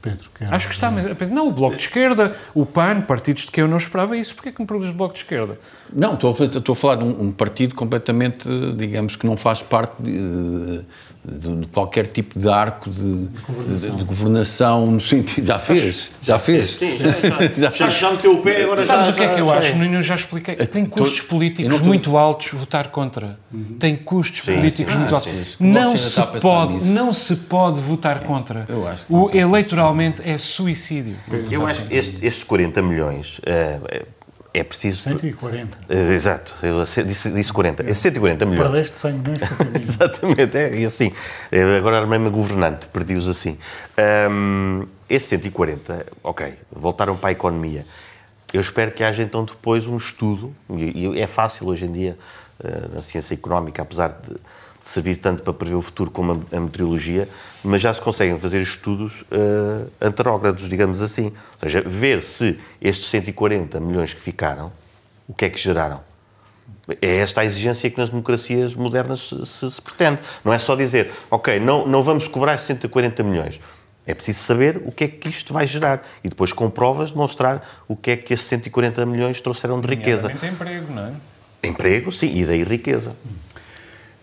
[0.03, 0.53] Pedro, quer...
[0.53, 0.91] Acho que está.
[0.91, 4.35] mas Não, o Bloco de Esquerda, o PAN, partidos de que eu não esperava isso.
[4.35, 5.59] Porquê que me produz o Bloco de Esquerda?
[5.93, 10.03] Não, estou estou a falar de um, um partido completamente, digamos, que não faz parte
[10.03, 10.81] de,
[11.25, 15.47] de- de qualquer tipo de arco de, de- de governação no sentido.
[15.47, 16.71] Já fez, já fez.
[16.71, 17.11] Sim, já,
[17.59, 19.59] já, já, já meteu o pé, agora Sabes já, o que é que eu já
[19.59, 19.95] acho, Nuno?
[19.97, 20.57] Eu já expliquei.
[20.57, 23.39] Tem custos políticos tô- muito altos votar contra.
[23.79, 24.99] Tem custos Sim, políticos sim.
[25.01, 25.57] muito Ah, altos.
[25.61, 26.87] Não se, pode, nisso.
[26.87, 28.65] não se pode votar contra.
[28.69, 31.17] Eu acho que O eleitoralmente é suicídio.
[31.51, 33.79] Eu acho que este- estes 40 milhões é,
[34.53, 35.03] é- preciso.
[35.03, 35.79] 140.
[35.89, 37.83] Eh, Exato, eu disse, disse 40.
[37.89, 38.71] É 140 milhões.
[38.71, 39.77] Perdeste 100 milhões por.
[39.81, 41.13] Exatamente, é e assim.
[41.53, 43.57] eh, Agora armei-me governante, perdi-os assim.
[43.97, 47.85] Ahm, esse 140, ok, voltaram para a economia.
[48.53, 52.19] Eu espero que haja então depois um estudo, e e é fácil hoje em dia
[52.63, 54.37] eh, na ciência económica, apesar de
[54.91, 57.29] servir tanto para prever o futuro como a, meteorologia,
[57.63, 61.27] mas já se conseguem fazer estudos uh, anterógrados, digamos assim.
[61.27, 64.73] Ou seja, ver se estes 140 milhões que ficaram,
[65.29, 66.01] o que é que geraram.
[67.01, 70.19] É esta a exigência que nas democracias modernas se, se- se pretende.
[70.45, 73.61] Não é só dizer, ok, não, não vamos cobrar 140 milhões.
[74.05, 77.69] É preciso saber o que é que isto vai gerar e depois com provas demonstrar
[77.87, 80.33] o que é que esses 140 milhões trouxeram de riqueza.
[80.33, 81.13] Emprego, não é?
[81.63, 83.15] Emprego, sim, e daí riqueza.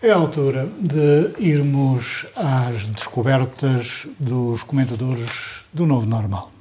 [0.00, 6.52] É a altura de irmos às descobertas dos comentadores do Novo Normal.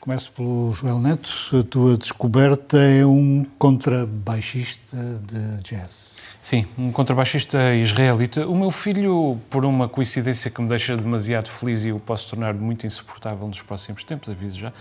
[0.00, 1.30] Começo pelo Joel Neto.
[1.56, 6.16] A tua descoberta é um contrabaixista de jazz.
[6.42, 8.48] Sim, um contrabaixista israelita.
[8.48, 12.52] O meu filho, por uma coincidência que me deixa demasiado feliz e o posso tornar
[12.52, 14.72] muito insuportável nos próximos tempos, aviso já,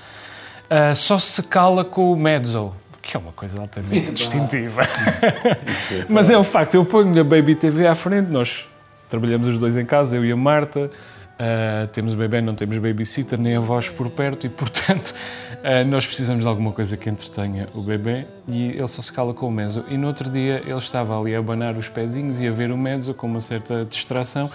[0.74, 4.84] ah, só se cala com o mezzo, que é uma coisa altamente distintiva.
[6.08, 8.66] Mas é um facto, eu ponho a Baby TV à frente, nós
[9.10, 10.90] trabalhamos os dois em casa, eu e a Marta,
[11.38, 15.14] ah, temos bebê, não temos babysitter, nem avós por perto e, portanto,
[15.62, 19.34] ah, nós precisamos de alguma coisa que entretenha o bebê e ele só se cala
[19.34, 19.84] com o mezzo.
[19.90, 22.78] E no outro dia ele estava ali a abanar os pezinhos e a ver o
[22.78, 24.50] mezzo com uma certa distração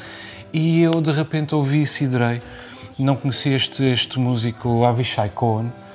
[0.50, 2.40] e eu de repente ouvi e siderei.
[2.98, 5.85] Não conhecia este, este músico Avishai Cohen, Uh,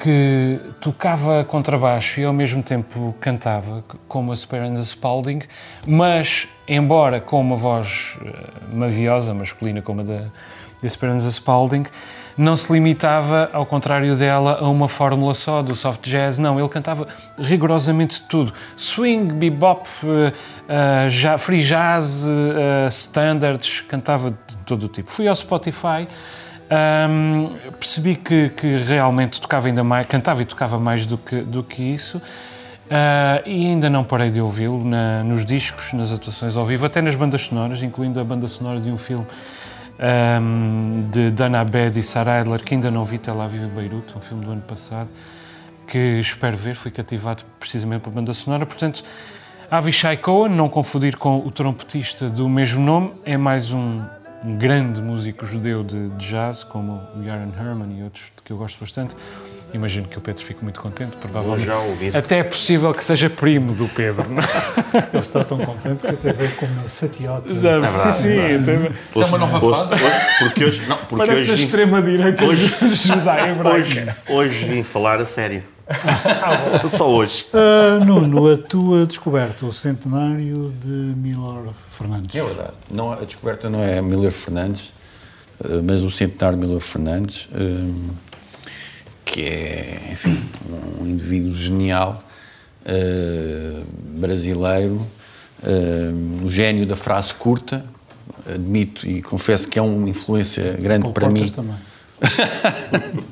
[0.00, 5.42] que tocava contrabaixo e ao mesmo tempo cantava, como a Speranza Spalding,
[5.86, 10.24] mas, embora com uma voz uh, maviosa, masculina, como a da,
[10.82, 11.84] da Speranza Spalding,
[12.36, 16.38] não se limitava, ao contrário dela, a uma fórmula só do soft jazz.
[16.38, 17.06] Não, ele cantava
[17.38, 18.52] rigorosamente tudo.
[18.74, 19.86] Swing, bebop,
[21.10, 22.24] ja- free jazz,
[22.88, 25.10] standards, cantava de todo o tipo.
[25.10, 26.08] Fui ao Spotify
[26.74, 31.62] Ahm, percebi que, que realmente tocava ainda mais, cantava e tocava mais do que, do
[31.62, 32.18] que isso.
[32.90, 34.82] Ah, e ainda não parei de ouvi-lo
[35.24, 38.90] nos discos, nas atuações ao vivo, até nas bandas sonoras, incluindo a banda sonora de
[38.90, 39.26] um filme
[39.98, 44.16] ahm, de Dana Abed e Sarah Adler, que ainda não vi, Tel Aviv e Beirute,
[44.16, 45.10] um filme do ano passado,
[45.86, 49.04] que espero ver, fui cativado precisamente pela banda sonora, portanto,
[49.70, 54.02] Avishai Cohen, não confundir com o trompetista do mesmo nome, é mais um,
[54.44, 58.56] um grande músico judeu de, de jazz, como o Yaron Herman e outros que eu
[58.56, 59.14] gosto bastante.
[59.74, 61.64] Imagino que o Pedro fique muito contente, provavelmente.
[61.64, 62.14] já ouvir.
[62.14, 64.22] Até é possível que seja primo do Pedro.
[64.92, 64.98] É?
[65.14, 67.54] Ele está tão contente que até veio com uma fatiota.
[67.54, 67.80] Já,
[68.12, 68.38] sim, sim.
[68.56, 69.94] até- Isto é uma nova fase.
[69.94, 72.44] Hoje, porque hoje, não, porque Parece a hoje, vim, extrema-direita
[72.94, 75.62] judaica hoje, hoje vim falar a sério.
[76.96, 77.46] Só hoje.
[77.52, 82.34] Ah, Nuno, a tua descoberta, o centenário de Milor Fernandes.
[82.34, 82.72] É verdade.
[82.90, 84.92] Não, a descoberta não é Miller Fernandes,
[85.64, 88.20] eh, mas o centenário Miller Fernandes, eh,
[89.24, 90.42] que é, enfim,
[91.00, 92.22] um indivíduo genial,
[94.16, 95.06] brasileiro,
[96.42, 97.84] um gênio da frase curta,
[98.46, 101.48] admito e confesso que é uma influência grande Paulo para mim.
[101.48, 101.76] Portas também.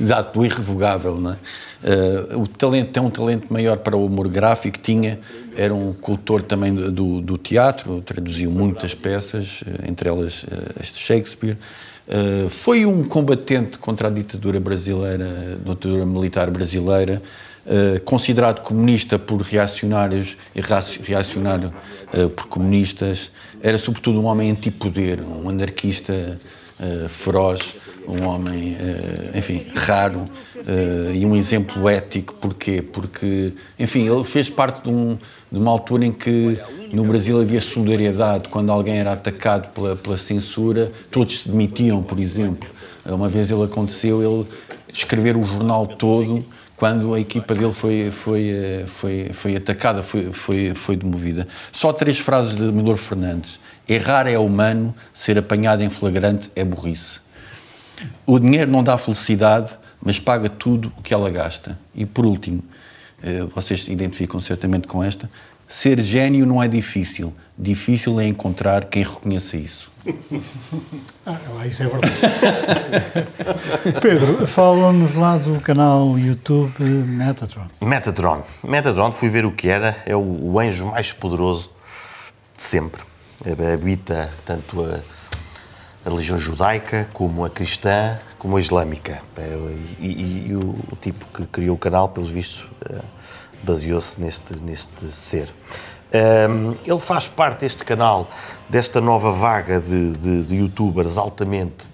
[0.00, 1.36] Exato, do irrevogável, não é?
[1.84, 5.18] Eh, o talento tem um talento maior para o humor gráfico, tinha,
[5.56, 10.98] era um cultor também do- do, teatro, traduziu muitas peças, eh, entre elas eh, este
[10.98, 11.56] Shakespeare.
[12.08, 15.26] Eh, foi um combatente contra a ditadura brasileira,
[15.64, 17.22] a ditadura militar brasileira,
[17.66, 20.60] eh, considerado comunista por reacionários e
[21.02, 21.72] reacionário
[22.12, 23.30] eh, por comunistas.
[23.62, 26.38] Era sobretudo um homem antipoder, um anarquista
[26.80, 30.28] eh, feroz, um homem, eh, enfim, raro
[30.66, 32.34] eh, e um exemplo ético.
[32.34, 32.82] Porquê?
[32.82, 35.18] Porque, enfim, ele fez parte de, um-
[35.50, 36.58] de uma altura em que
[36.92, 38.48] no Brasil havia solidariedade.
[38.48, 42.68] Quando alguém era atacado pela, pela censura, todos se demitiam, por exemplo.
[43.04, 44.46] Uma vez ele aconteceu, ele
[44.92, 46.44] escrever o jornal todo
[46.76, 48.52] quando a equipa dele foi, foi,
[48.86, 51.48] foi, foi atacada, foi, foi, foi demovida.
[51.72, 53.58] Só três frases de Milor Fernandes.
[53.88, 57.20] Errar é humano, ser apanhado em flagrante é burrice.
[58.26, 61.78] O dinheiro não dá felicidade, mas paga tudo o que ela gasta.
[61.94, 62.62] E por último,
[63.22, 65.30] eh, vocês se identificam certamente com esta,
[65.68, 69.90] ser gênio não é difícil, difícil é encontrar quem reconheça isso.
[71.24, 72.14] Ah, isso é verdade.
[74.00, 77.66] Pedro, fala-nos lá do canal YouTube Metatron.
[77.80, 78.42] Metatron.
[78.62, 81.70] Metatron, fui ver o que era, é o anjo mais poderoso
[82.56, 83.02] de sempre.
[83.74, 84.98] Habita tanto a,
[86.04, 89.20] a religião judaica como a cristã, como a islâmica.
[89.36, 89.42] É,
[90.00, 90.60] E, e- e o,
[90.92, 93.00] o tipo que criou o canal, pelos vistos, eh,
[93.62, 95.52] baseou-se neste, neste ser.
[96.12, 98.28] Ahm, ele faz parte deste canal,
[98.68, 101.86] desta nova vaga de, de- de youtubers altamente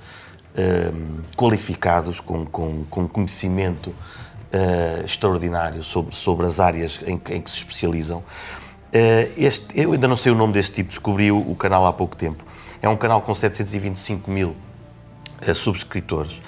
[0.56, 3.94] ahm, qualificados, com, com, com conhecimento
[4.52, 8.22] ah, extraordinário sobre, sobre as áreas em, em que se especializam.
[8.94, 12.16] Ah, este, eu ainda não sei o nome deste tipo, descobri o, canal há pouco
[12.16, 12.44] tempo.
[12.80, 14.56] É um canal com 725 mil
[15.40, 16.42] eh, subscritores.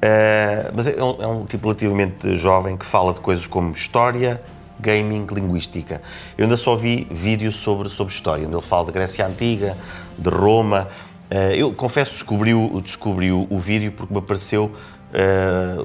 [0.00, 4.40] Eh, mas é um, é um tipo relativamente jovem que fala de coisas como história,
[4.78, 6.00] gaming, linguística.
[6.36, 9.76] Eu ainda só vi vídeos sobre, sobre história, onde ele fala de Grécia Antiga,
[10.16, 10.88] de Roma.
[11.30, 14.70] Eh, eu confesso descobri, o, descobri o, o vídeo porque me apareceu
[15.12, 15.84] eh,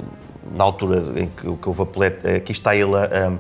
[0.56, 2.36] na altura em que, que houve a paleta.
[2.36, 3.34] Aqui está ele a,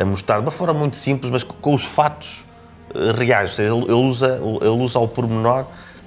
[0.00, 2.44] a- mostrar de uma forma muito simples, mas com, os fatos
[2.94, 3.58] eh, reais.
[3.58, 5.64] Ele usa, ele usa ao pormenor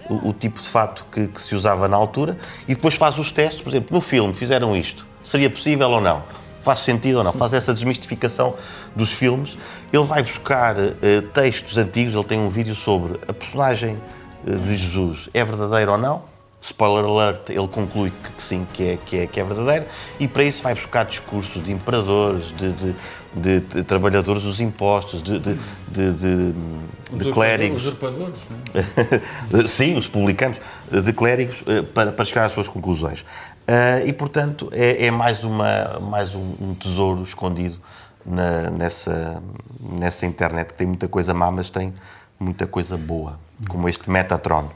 [0.10, 3.32] o, o tipo de fato que, que se usava na altura e depois faz os
[3.32, 6.23] testes, por exemplo, no filme fizeram isto, seria possível ou não?
[6.62, 7.34] Faz sentido ou não?
[7.34, 8.54] Faz essa desmistificação
[8.95, 9.58] dos filmes.
[9.91, 13.97] Ele vai buscar eh, textos antigos, ele tem um vídeo sobre a personagem
[14.45, 16.21] eh, de Jesus, é verdadeira ou não?
[16.62, 19.86] Spoiler alert, ele conclui que, que sim, que é, que, é, que é verdadeiro,
[20.19, 22.95] e para isso vai buscar discursos de imperadores, de, de-
[23.34, 25.54] de- de trabalhadores dos impostos, de, de,
[25.88, 27.86] de, de- clérigos.
[27.86, 29.67] Usurpadores, não é?
[29.67, 30.60] Sim, os publicanos,
[30.91, 33.26] de clérigos, eh, para, para chegar às suas conclusões.
[33.67, 37.78] Ah, e, portanto, é, é mais, uma, mais um, um tesouro escondido
[38.26, 39.41] na- nessa,
[39.80, 41.94] nessa internet, que tem muita coisa má, mas tem
[42.39, 43.39] muita coisa boa,
[43.70, 44.70] como este Metatron.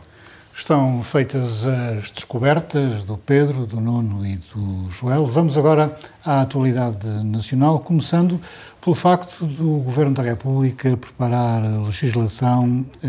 [0.58, 5.28] Estão feitas as descobertas do Pedro, do Nuno e do Joel.
[5.28, 8.40] Vamos agora à atualidade nacional, começando
[8.82, 13.08] pelo facto do Governo da República preparar legislação eh,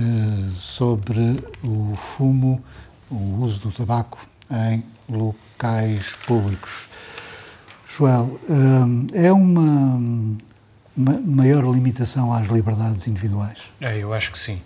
[0.56, 2.60] sobre o fumo,
[3.08, 4.18] o uso do tabaco
[4.50, 6.88] em locais públicos.
[7.88, 8.40] Joel,
[9.14, 10.00] eh, é uma
[10.96, 13.58] ma- maior limitação às liberdades individuais?
[13.80, 14.60] É, eu acho que sim.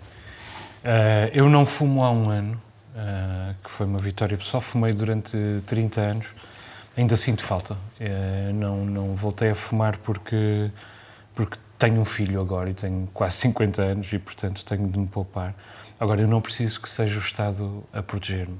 [0.83, 2.59] Eh, eu não fumo há um ano,
[2.95, 4.61] eh, que foi uma vitória pessoal.
[4.61, 6.27] Fumei durante 30 anos.
[6.97, 7.77] Ainda sinto falta.
[7.99, 10.69] Eh, não, não voltei a fumar porque,
[11.33, 15.07] porque tenho um filho agora e tenho quase 50 anos e, portanto, tenho de me
[15.07, 15.55] poupar.
[15.99, 18.59] Agora, eu não preciso que seja o Estado a proteger-me,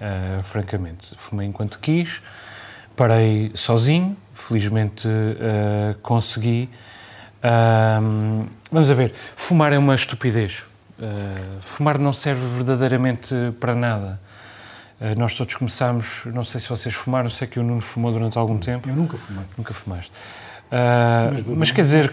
[0.00, 1.14] eh, francamente.
[1.16, 2.20] Fumei enquanto quis,
[2.96, 6.68] parei sozinho, felizmente uh, consegui.
[7.42, 10.62] Uh, vamos a ver, fumar é uma estupidez.
[10.98, 14.20] Uh, fumar não serve verdadeiramente para nada.
[15.00, 18.38] Uh, nós todos começámos, não sei se vocês fumaram, sei que o Nuno fumou durante
[18.38, 18.88] algum tempo.
[18.88, 19.44] Eu nunca fumei.
[19.58, 20.12] Nunca fumaste.
[20.70, 22.10] Uh, mas, mas, quer dizer,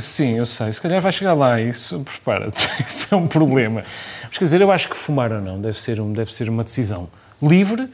[0.00, 3.84] sim, eu sei, se calhar vai chegar lá, isso, prepara-te, isso é um problema.
[4.22, 6.62] Mas quer dizer, eu acho que fumar ou não deve ser, um, deve ser uma
[6.62, 7.08] decisão
[7.42, 7.88] livre.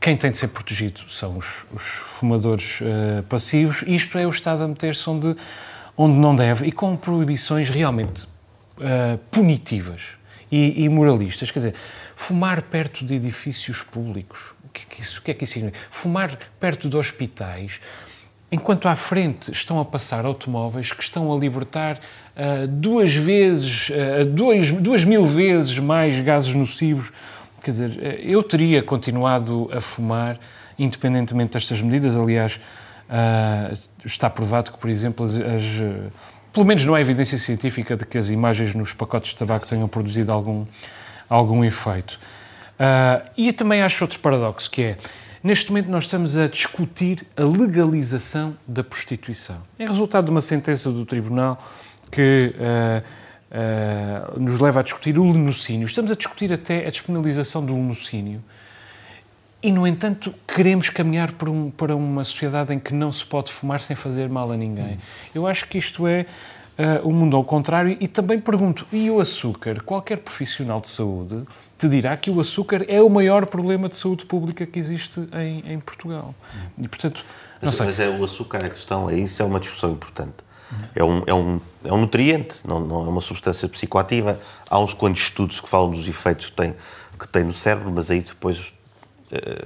[0.00, 3.82] Quem tem de ser protegido são os, os fumadores uh, passivos.
[3.86, 5.34] Isto é o Estado a meter-se onde,
[5.96, 8.28] onde não deve e com proibições realmente
[8.78, 10.02] uh, punitivas
[10.50, 11.50] e, e, moralistas.
[11.50, 11.74] Quer dizer,
[12.16, 15.54] fumar perto de edifícios públicos, o que é que isso, o que é que isso
[15.54, 15.86] significa?
[15.90, 17.80] Fumar perto de hospitais
[18.50, 24.24] enquanto à frente estão a passar automóveis que estão a libertar uh, duas vezes, uh,
[24.24, 27.12] dois, duas mil vezes mais gases nocivos.
[27.62, 30.38] Quer dizer, uh, eu teria continuado a fumar,
[30.78, 32.16] independentemente destas medidas.
[32.16, 32.58] Aliás,
[34.04, 35.82] está provado que, por exemplo, as, as,
[36.58, 39.86] pelo menos não há evidência científica de que as imagens nos pacotes de tabaco tenham
[39.86, 40.66] produzido algum,
[41.28, 42.18] algum efeito.
[43.36, 44.96] e também acho outro paradoxo, que é
[45.40, 49.58] Neste momento, nós estamos a discutir a legalização da prostituição.
[49.78, 51.64] É resultado de uma sentença do Tribunal
[52.10, 55.86] que uh, uh, nos leva a discutir o lenocínio.
[55.86, 58.42] Estamos a discutir até a despenalização do lenocínio.
[59.62, 63.52] E, no entanto, queremos caminhar para, um, para, uma sociedade em que não se pode
[63.52, 65.00] fumar sem fazer mal a ninguém.
[65.34, 66.26] Eu acho que isto é
[66.78, 67.96] uh, o mundo ao contrário.
[68.00, 69.82] E também pergunto: e o açúcar?
[69.82, 71.42] Qualquer profissional de saúde
[71.76, 75.72] te dirá que o açúcar é o maior problema de saúde pública que existe em,
[75.72, 76.34] em Portugal.
[76.76, 77.24] E, portanto,
[77.60, 77.86] não mas, sei.
[77.86, 80.48] Mas é o açúcar a questão, é isso é uma discussão importante.
[80.94, 84.38] É um, é um, é um nutriente, não, não é uma substância psicoativa.
[84.68, 86.74] Há uns quantos estudos que falam dos efeitos que tem,
[87.18, 88.77] que tem no cérebro, mas aí depois uh,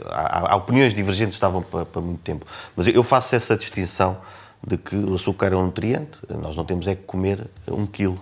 [0.06, 2.46] há, há, opiniões divergentes estavam para, para muito tempo.
[2.76, 4.18] Mas eu faço essa distinção
[4.66, 8.20] de que o açúcar é um nutriente, nós não temos é que comer um quilo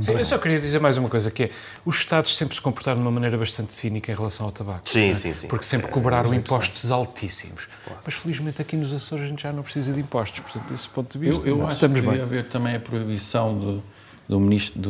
[0.00, 1.50] Sim, eu só queria dizer mais uma coisa, que é,
[1.84, 4.88] os Estados sempre se comportaram de uma maneira bastante cínica em relação ao tabaco.
[4.88, 5.14] Sim, é?
[5.14, 5.48] sim, sim.
[5.48, 7.68] Porque sempre cobraram é, impostos altíssimos.
[7.84, 8.00] Claro.
[8.04, 11.18] Mas felizmente aqui nos Açores a gente já não precisa de impostos, portanto, desse ponto
[11.18, 13.82] de vista, eu, eu acho estamos que devia haver também a proibição do,
[14.28, 14.80] do Ministro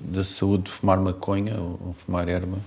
[0.00, 2.58] da Saúde de fumar maconha ou, ou fumar erva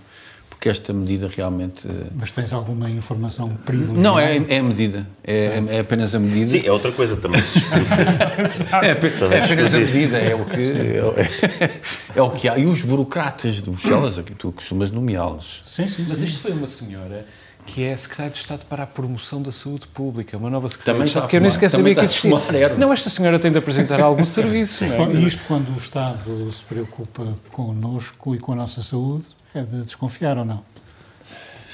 [0.61, 1.87] porque esta medida realmente.
[1.87, 3.99] Eh, Mas tens alguma informação privilegiada?
[3.99, 5.07] Não, é, é a medida.
[5.23, 6.51] É, é, apenas a medida.
[6.51, 7.41] Sim, é outra coisa também.
[8.83, 10.61] é, é apenas a medida, é o que.
[10.61, 11.81] É,
[12.15, 12.59] é, o que há.
[12.59, 15.63] E os burocratas de Bruxelas, aqui tu costumas nomeá-los.
[15.65, 16.05] Sim, sim.
[16.07, 17.25] Mas isto foi uma senhora
[17.65, 21.05] que é secretária de Estado para a Promoção da Saúde Pública, uma nova secretária Também
[21.05, 22.75] de Estado, que eu nem sequer sabia que existia.
[22.77, 24.85] Não, esta senhora tem de apresentar algum serviço.
[24.85, 25.13] Não é?
[25.21, 30.37] Isto quando o Estado se preocupa connosco e com a nossa saúde, é de desconfiar
[30.37, 30.63] ou não?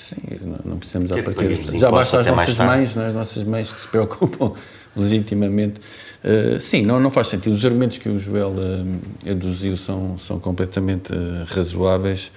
[0.07, 0.15] Sim,
[0.63, 1.77] não precisamos à partida.
[1.77, 3.07] Já basta as nossas mães, não é?
[3.07, 4.53] as nossas mães que se preocupam
[4.95, 5.81] legitimamente.
[6.23, 7.53] Uh, sim, não, não faz sentido.
[7.53, 12.31] Os argumentos que o Joel uh, aduziu são, são completamente uh, razoáveis.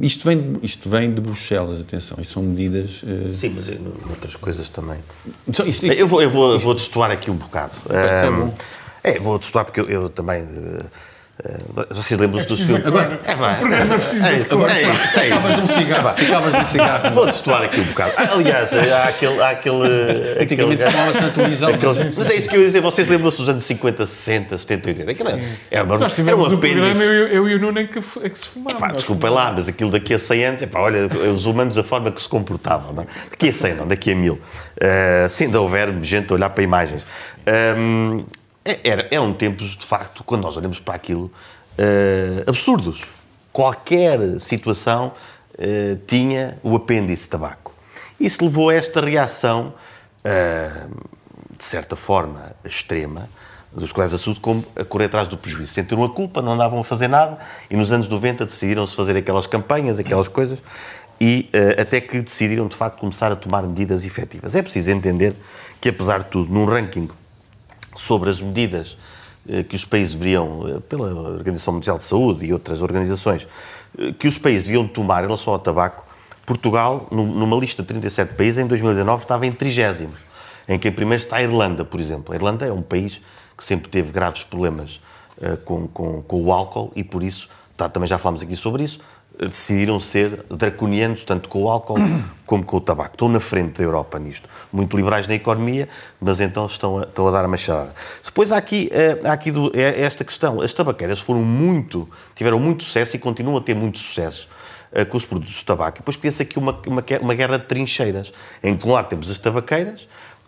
[0.00, 3.04] isto, vem, isto vem de Bruxelas, atenção, e são medidas.
[3.32, 3.68] Sim, mas
[4.10, 4.98] outras coisas também.
[5.46, 7.72] Então, isto, isto, eu vou, eu vou, vou destoar aqui um bocado.
[7.90, 11.13] É, é, vou destoar porque eu, eu também Uh,
[11.90, 12.82] vocês lembram-se é do filme?
[12.86, 14.70] Agora, é, vai, o programa precisa é, de cor.
[14.70, 16.14] É, ficavas de um cigarro.
[16.14, 17.10] Ficavas de um cigarro.
[17.14, 18.12] Vou destoar aqui um bocado.
[18.16, 19.42] Ah, aliás, há aquele.
[19.42, 21.68] Há aquele Antigamente falava-se na televisão.
[21.70, 22.80] Aquele, mas é isso que eu ia dizer.
[22.80, 25.10] Vocês lembram-se dos anos 50, 60, 70, 80?
[25.10, 25.42] Aquilo era,
[25.72, 28.30] era uma, Nós tivemos era um programa, eu, eu e o Nuno, em que, em
[28.30, 28.78] que se fumava.
[28.78, 32.12] Epá, desculpem lá, mas aquilo daqui a 100 anos, epá, olha, os humanos, a forma
[32.12, 32.92] que se comportavam.
[32.92, 33.06] Não?
[33.28, 34.34] Daqui a 100, não, daqui a 1000.
[34.34, 34.40] Uh,
[35.28, 37.04] se ainda houver gente a olhar para imagens.
[37.76, 41.30] Um, é, era, eram tempos, de facto, quando nós olhamos para aquilo,
[41.78, 43.02] uh, absurdos.
[43.52, 45.12] Qualquer situação
[45.54, 47.72] uh, tinha o apêndice tabaco.
[48.18, 49.74] Isso levou a esta reação,
[50.24, 50.90] uh,
[51.56, 53.28] de certa forma, extrema,
[53.70, 55.72] dos colegas da saúde como a correr atrás do prejuízo.
[55.72, 59.46] Sentiram a culpa, não andavam a fazer nada e nos anos 90 decidiram-se fazer aquelas
[59.46, 60.60] campanhas, aquelas coisas
[61.20, 64.54] e uh, até que decidiram, de facto, começar a tomar medidas efetivas.
[64.54, 65.34] É preciso entender
[65.80, 67.08] que, apesar de tudo, num ranking
[67.94, 68.96] sobre as medidas
[69.48, 73.46] eh, que os países deveriam, eh, pela Organização Mundial de Saúde e outras organizações,
[73.98, 76.04] eh, que os países deviam tomar em relação ao tabaco,
[76.46, 80.10] Portugal, numa lista de 37 países, em 2019 estava em 30
[80.68, 82.32] em que em primeiro está a Irlanda, por exemplo.
[82.32, 83.20] A Irlanda é um país
[83.56, 85.00] que sempre teve graves problemas
[85.64, 87.48] com, com, com o álcool e por isso,
[87.78, 89.00] tá, também já falámos aqui sobre isso,
[89.38, 91.98] decidiram ser draconianos, tanto com o álcool
[92.46, 93.14] como com o tabaco.
[93.14, 94.48] Estão na frente da Europa nisto.
[94.72, 95.88] Muito liberais na economia,
[96.20, 97.92] mas então estão a, estão a dar a machada.
[98.24, 100.60] Depois há aqui, eh, há aqui do, é esta questão.
[100.60, 104.48] As tabaqueiras foram muito, tiveram muito sucesso e continuam a ter muito sucesso
[104.92, 105.98] uh, com os produtos de tabaco.
[105.98, 108.32] E depois cria-se aqui uma, uma, uma guerra de trincheiras,
[108.62, 110.06] em que de um lado temos as tabaqueiras,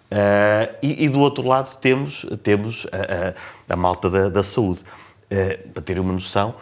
[0.08, 4.82] Uh, e, e, do outro lado temos, temos a, a, a malta da, da saúde.
[5.28, 6.54] Uh, para terem uma noção,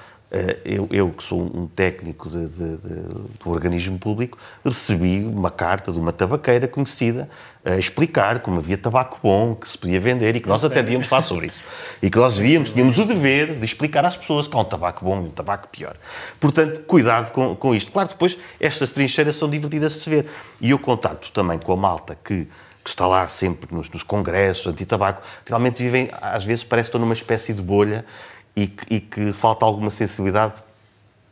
[0.64, 3.02] eu, eu, que sou um técnico de, de, de,
[3.42, 7.28] do organismo público, recebi uma carta de uma tabaqueira conhecida
[7.64, 11.06] a explicar como havia tabaco bom, que se podia vender e que nós até devíamos
[11.06, 11.60] falar sobre isso.
[12.02, 15.04] E que nós devíamos, tínhamos o dever de explicar às pessoas que há um tabaco
[15.04, 15.96] bom e um tabaco pior.
[16.40, 17.92] Portanto, cuidado com, com isto.
[17.92, 20.26] Claro, depois estas trincheiras são divertidas de se ver.
[20.60, 22.48] E eu contato também com a malta que
[22.84, 27.00] que está lá sempre nos, nos congressos anti-tabaco, realmente vivem, às vezes parece que estão
[27.00, 28.04] numa espécie de bolha
[28.56, 30.54] e que, e que falta alguma sensibilidade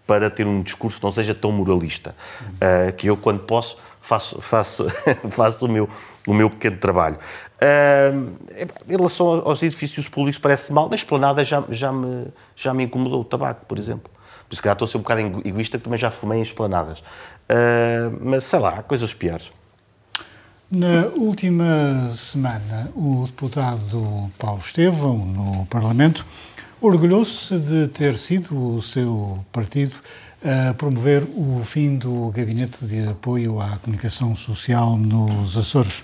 [0.07, 2.15] para ter um discurso que não seja tão moralista.
[2.43, 4.87] Uh, que eu, quando posso, faço, faço,
[5.31, 5.89] faço o, meu,
[6.27, 7.17] o meu pequeno trabalho.
[7.63, 8.33] Uh,
[8.89, 10.89] em relação aos edifícios públicos, parece mal.
[10.89, 14.11] Na esplanada já, já, me, já me incomodou o tabaco, por exemplo.
[14.49, 16.99] Por isso que estou a ser um bocado egoísta, que também já fumei em esplanadas.
[16.99, 19.51] Uh, mas sei lá, há coisas piores.
[20.71, 26.25] Na última semana, o deputado Paulo Estevão, no Parlamento,
[26.83, 29.95] orgulhou-se de ter sido o seu partido
[30.45, 36.03] a promover o fim do Gabinete de Apoio à Comunicação Social nos Açores.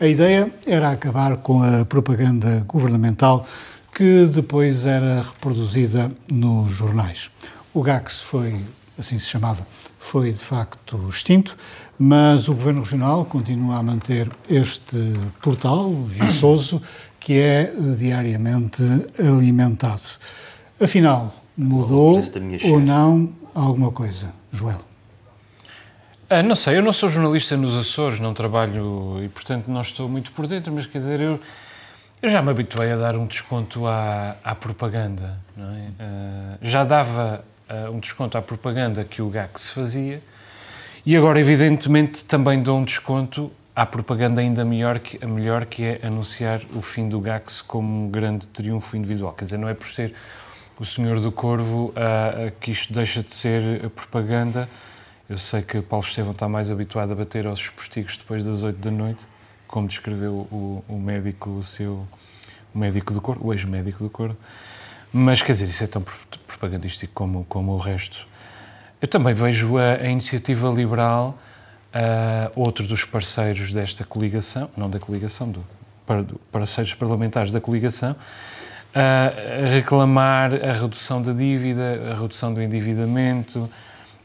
[0.00, 3.46] A ideia era acabar com a propaganda governamental
[3.94, 7.30] que depois era reproduzida nos jornais.
[7.74, 8.56] O GAX foi,
[8.98, 9.66] assim se chamava,
[9.98, 11.58] foi de facto extinto,
[11.98, 14.96] mas o Governo Regional continua a manter este
[15.42, 16.80] portal viçoso
[17.26, 18.84] que é diariamente
[19.18, 20.00] alimentado.
[20.80, 22.22] Afinal, mudou
[22.62, 24.78] ou não alguma coisa, Joel?
[26.30, 30.08] Ah, não sei, eu não sou jornalista nos Açores, não trabalho e, portanto, não estou
[30.08, 31.40] muito por dentro, mas quer dizer, eu,
[32.22, 35.36] eu já me habituei a dar um desconto à, à propaganda.
[35.58, 35.60] É?
[35.60, 40.22] Uh, já dava uh, um desconto à propaganda que o GAC se fazia
[41.04, 45.84] e agora, evidentemente, também dou um desconto à propaganda ainda melhor que, a melhor, que
[45.84, 49.34] é anunciar o fim do GAX como um grande triunfo individual.
[49.34, 50.14] Quer dizer, não é por ser
[50.80, 54.66] o Senhor do Corvo uh, que isto deixa de ser propaganda.
[55.28, 58.78] Eu sei que Paulo Estevão está mais habituado a bater aos postigos depois das oito
[58.78, 59.26] da noite,
[59.66, 62.08] como descreveu o, o médico, o seu
[62.74, 64.36] o médico do Corvo, o ex-médico do Corvo.
[65.12, 66.02] Mas, quer dizer, isso é tão
[66.46, 68.26] propagandístico como, como o resto.
[69.02, 71.38] Eu também vejo a, a iniciativa liberal,
[71.96, 75.64] uh, outro dos parceiros desta coligação, não da coligação, do,
[76.24, 83.60] do parceiros parlamentares da coligação, uh, reclamar a redução da dívida, a redução do endividamento,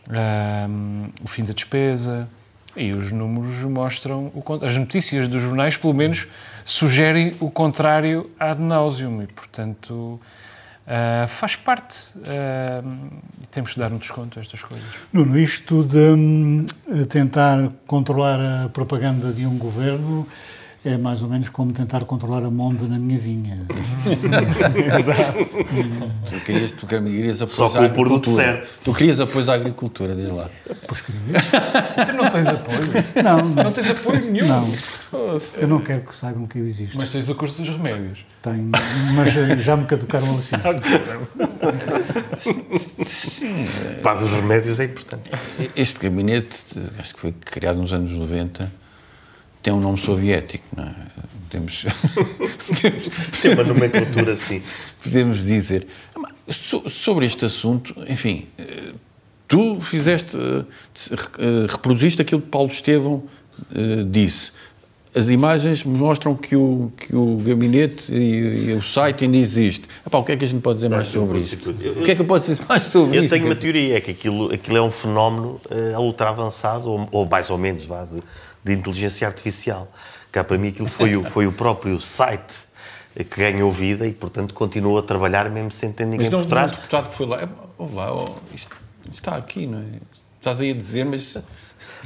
[0.07, 2.27] uh, o fim da despesa.
[2.73, 6.27] E os números mostram, o, as notícias dos jornais, pelo menos,
[6.63, 9.23] sugerem o contrário ad nauseum.
[9.23, 10.19] E, portanto,
[10.91, 14.85] Uh, faz parte uh, temos que dar um desconto a estas coisas.
[15.13, 16.65] Nuno, isto de um,
[17.07, 20.27] tentar controlar a propaganda de um governo
[20.83, 23.59] é mais ou menos como tentar controlar a monda na minha vinha.
[24.97, 25.21] Exato.
[26.29, 28.73] tu querias, tu querias apoiar Só com o produto certo.
[28.83, 30.49] Tu querias apoio à agricultura, diz lá.
[30.87, 31.43] Pois querias.
[32.09, 32.79] tu não tens apoio?
[33.23, 33.63] Não, não.
[33.63, 34.47] Não tens apoio nenhum?
[34.47, 34.71] Não.
[35.57, 36.97] Eu não quero que saibam que eu existo.
[36.97, 38.25] Mas tens o curso dos remédios.
[38.41, 38.71] Tenho,
[39.15, 40.81] mas já me caducaram a licença.
[43.05, 43.67] Sim.
[44.01, 45.29] Pá, dos remédios é importante.
[45.75, 46.57] Este gabinete,
[46.97, 48.80] acho que foi criado nos anos 90,
[49.61, 50.95] tem um nome soviético, não é?
[51.49, 51.85] Temos,
[53.41, 54.61] tem uma nomenclatura assim.
[55.03, 55.85] Podemos dizer.
[56.49, 58.47] sobre este assunto, enfim,
[59.49, 60.37] tu fizeste,
[61.69, 63.23] reproduziste aquilo que Paulo Estevão
[63.75, 64.51] eh, disse.
[65.13, 69.85] As imagens mostram que o, que o gabinete e, e o site ainda existe.
[70.07, 71.69] Epá, o que é que a gente pode dizer mais sobre isto?
[71.69, 73.35] O que é que eu posso dizer mais sobre eu isto?
[73.35, 77.09] Eu tenho uma teoria, é que aquilo, aquilo é um fenómeno uh, ultra avançado, ou,
[77.11, 78.23] ou mais ou menos, vá, de,
[78.63, 79.91] de inteligência artificial.
[80.31, 82.53] Cá para mim aquilo foi o, foi o próprio site
[83.13, 86.47] que ganhou vida e, portanto, continua a trabalhar mesmo sem ter ninguém mas não, por
[86.47, 86.67] trás.
[86.67, 87.49] Mas o deputado que foi lá,
[87.93, 89.99] lá oh, isto, isto, está aqui, não é?
[90.39, 91.37] Estás aí a dizer, mas...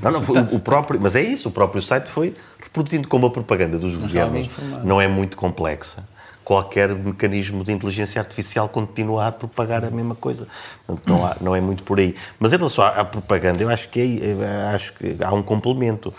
[0.01, 3.29] Não, não, foi o, próprio, mas é isso, o próprio site foi reproduzindo como a
[3.29, 4.47] propaganda dos governos
[4.83, 6.03] não é muito complexa
[6.45, 10.47] qualquer mecanismo de inteligência artificial continua a propagar a mesma coisa.
[10.86, 12.15] Portanto, não, há, não é muito por aí.
[12.39, 16.13] Mas em relação à, à propaganda, eu acho que, é, acho que há um complemento.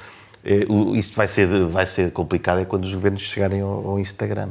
[0.45, 4.51] Eh, isto vai ser, vai ser complicado é quando os governos chegarem ao, ao Instagram.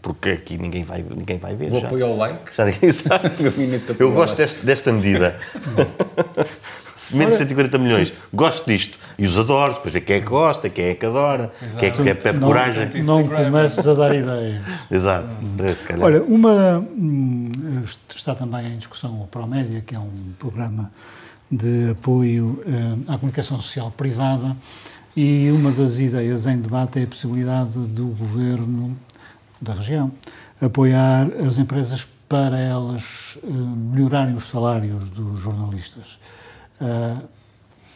[0.00, 1.70] Porque aqui ninguém vai, ninguém vai ver.
[1.70, 2.54] O apoio ao like?
[2.56, 3.30] Já ninguém sabe.
[3.98, 5.38] Eu gosto deste, desta medida.
[7.12, 8.98] menos 140 milhões, gosto disto.
[9.18, 11.78] E os adoro, depois é quem é que gosta, quem é que adora, Exato.
[11.78, 12.88] quem é que é pede não, coragem.
[13.04, 14.62] Não comeces a dar ideias.
[14.90, 15.28] Exato.
[15.42, 15.56] Hum.
[16.00, 16.78] Olha, uma.
[16.78, 17.52] Hum,
[18.14, 20.90] está também em discussão o Promédia, que é um programa
[21.50, 24.56] de apoio uh, à comunicação social privada,
[25.16, 28.96] e uma das ideias em debate é a possibilidade do governo
[29.60, 30.12] da região
[30.60, 36.18] apoiar as empresas para elas uh, melhorarem os salários dos jornalistas.
[36.80, 37.22] Uh,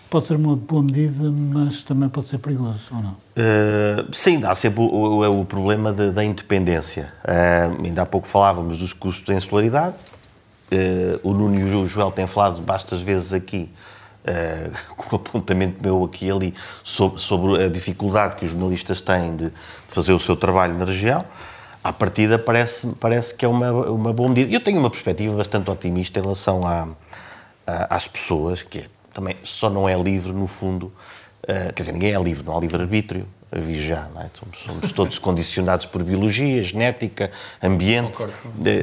[0.09, 3.11] pode ser uma boa medida, mas também pode ser perigoso, ou não?
[3.11, 7.12] Uh, sim, há sempre o, o, o problema de, da independência.
[7.83, 9.95] ainda há pouco falávamos dos custos de insularidade.
[11.22, 13.68] o Nuno e o Joel têm falado bastas vezes aqui
[14.20, 14.70] Uh,
[15.03, 16.55] com o apontamento meu aqui e ali
[16.85, 19.53] sobre, sobre, a dificuldade que os jornalistas têm de, de,
[19.89, 21.24] fazer o seu trabalho na região
[21.83, 24.53] à partida parece, parece que é uma, uma boa medida.
[24.53, 26.87] Eu tenho uma perspectiva bastante otimista em relação à,
[27.89, 30.87] às pessoas, que também só não é livre, no fundo,
[31.45, 33.27] uh, quer dizer, ninguém é livre, não há livre-arbítrio,
[33.73, 34.27] já, é?
[34.39, 38.16] somos, somos, todos condicionados por biologia, genética, ambiente,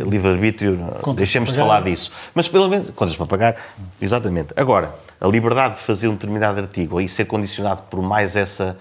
[0.06, 0.78] livre-arbítrio,
[1.16, 2.12] deixemos de falar disso.
[2.36, 3.56] Mas pelo menos, contas para pagar,
[4.02, 4.54] exatamente.
[4.58, 8.78] Agora, a liberdade de fazer um determinado artigo e ser condicionado por mais essa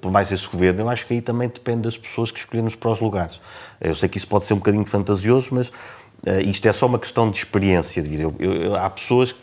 [0.00, 2.90] por mais esse governo, eu acho que aí também depende das pessoas que escolhermos para
[2.90, 3.40] os lugares.
[3.80, 5.70] Eu sei que isso pode ser um bocadinho fantasioso, mas
[6.28, 8.02] uh, isto é só uma questão de experiência.
[8.02, 9.38] De eu, eu, há pessoas que,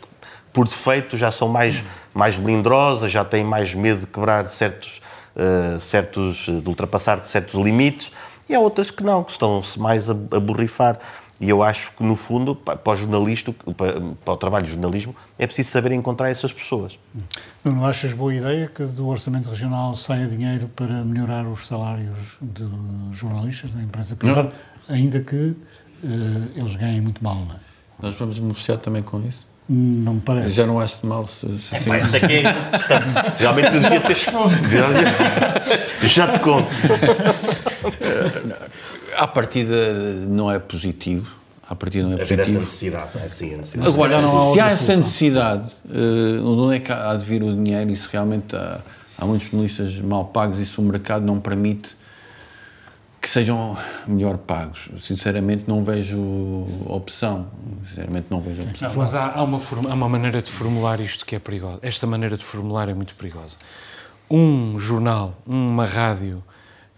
[0.52, 1.82] por defeito, já são mais,
[2.14, 5.00] mais melindrosas, já têm mais medo de quebrar certos,
[5.36, 8.12] uh, certos, de ultrapassar certos limites,
[8.48, 10.98] e há outras que não, que estão-se mais a, a borrifar.
[11.38, 15.14] E eu acho que, no fundo, para o jornalista, para, para o trabalho de jornalismo,
[15.38, 16.98] é preciso saber encontrar essas pessoas.
[17.62, 22.64] Não achas boa ideia que do Orçamento Regional saia dinheiro para melhorar os salários de
[23.12, 24.50] jornalistas da imprensa privada,
[24.88, 25.54] ainda que
[26.56, 27.58] eles ganhem muito mal, não é?
[28.00, 29.46] Nós vamos beneficiar também com isso?
[29.68, 30.50] Não me parece.
[30.50, 31.90] Já não acho mal se, se assim.
[31.90, 32.44] Essa aqui é
[33.36, 34.16] Realmente eu devia ter.
[34.16, 36.68] Já, já te conto.
[39.16, 39.92] À partida
[40.28, 41.34] não é positivo.
[41.68, 42.42] À partida não é positivo.
[42.42, 43.10] essa necessidade.
[43.16, 43.92] É, sim, a necessidade.
[43.92, 47.90] Agora, não se há essa necessidade, uh, onde é que há de vir o dinheiro
[47.90, 48.78] e se realmente há,
[49.18, 51.95] há muitos jornalistas mal pagos e se o mercado não permite
[53.26, 54.88] que sejam melhor pagos.
[55.00, 56.16] Sinceramente, não vejo
[56.86, 57.48] opção.
[57.88, 58.88] Sinceramente, não vejo opção.
[58.88, 61.80] Não, mas há, há, uma, há uma maneira de formular isto que é perigosa.
[61.82, 63.56] Esta maneira de formular é muito perigosa.
[64.30, 66.40] Um jornal, uma rádio,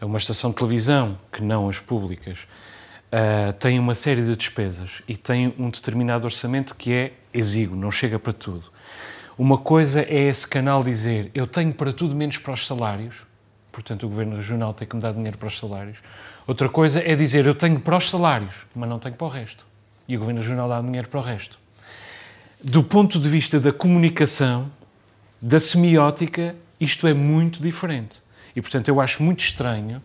[0.03, 5.16] uma estação de televisão, que não as públicas, uh, tem uma série de despesas e
[5.16, 8.64] tem um determinado orçamento que é exíguo, não chega para tudo.
[9.39, 13.14] Uma coisa é esse canal dizer eu tenho para tudo menos para os salários,
[13.79, 15.99] portanto o Governo Regional tem que me dar dinheiro para os salários.
[16.49, 19.64] Outra coisa é dizer eu tenho para os salários, mas não tenho para o resto.
[20.09, 21.57] E o Governo Regional dá dinheiro para o resto.
[22.61, 24.68] Do ponto de vista da comunicação,
[25.41, 28.20] da semiótica, isto é muito diferente.
[28.57, 30.03] E, portanto, eu acho muito estranho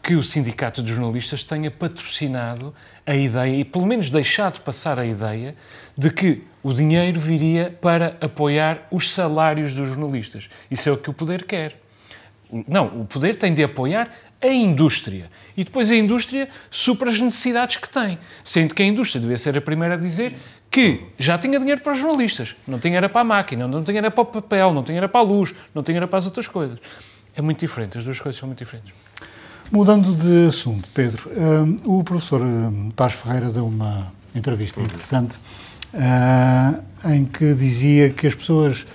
[0.00, 2.72] que o Sindicato de Jornalistas tenha patrocinado
[3.04, 5.56] a ideia, e pelo menos deixado passar a ideia,
[5.98, 10.48] de que o dinheiro viria para apoiar os salários dos jornalistas.
[10.70, 11.85] Isso é o que o poder quer.
[12.66, 14.08] Não, o poder tem de apoiar
[14.40, 15.30] a indústria.
[15.56, 18.18] E depois a indústria supra as necessidades que tem.
[18.44, 20.36] Sendo que a indústria devia ser a primeira a dizer
[20.70, 22.54] que já tinha dinheiro para os jornalistas.
[22.66, 25.08] Não tinha era para a máquina, não tinha era para o papel, não tinha era
[25.08, 26.78] para a luz, não tinha era para as outras coisas.
[27.34, 28.92] É muito diferente, as duas coisas são muito diferentes.
[29.70, 31.30] Mudando de assunto, Pedro,
[31.84, 32.40] um, o professor
[32.94, 35.38] Paz Ferreira deu uma entrevista interessante
[35.92, 38.86] uh, em que dizia que as pessoas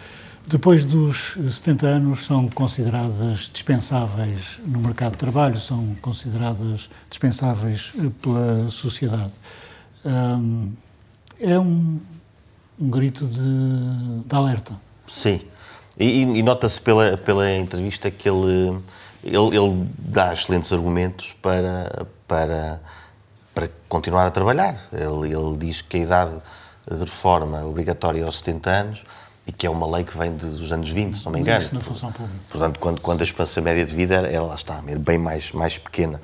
[0.48, 8.10] depois dos 70 anos são consideradas dispensáveis no mercado de trabalho, são consideradas dispensáveis eh,
[8.22, 9.34] pela sociedade.
[11.40, 12.00] É um,
[12.80, 14.74] um grito de, de, alerta.
[15.08, 15.42] Sim,
[15.98, 18.82] e, e nota-se pela, pela entrevista que ele
[19.24, 22.82] ele, ele dá excelentes argumentos para, para,
[23.54, 24.88] para continuar a trabalhar.
[24.92, 26.38] Ele, ele diz que a idade
[26.90, 29.04] de reforma obrigatória aos 70 anos
[29.46, 31.60] e que é uma lei que vem dos anos 20, se não me engano.
[31.60, 32.40] Isso na função pública.
[32.50, 36.22] Portanto, quando, quando a esperança média de vida, ela está bem mais, mais pequena.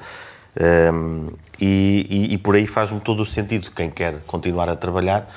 [0.60, 3.70] Um, e, e, e, por aí faz-me todo o sentido.
[3.72, 5.30] Quem quer continuar a trabalhar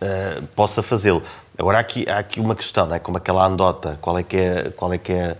[0.00, 1.22] uh, possa fazê-lo.
[1.58, 2.98] Agora, há aqui, há aqui uma questão, é?
[2.98, 5.36] como aquela andota, qual é que é, qual é, que é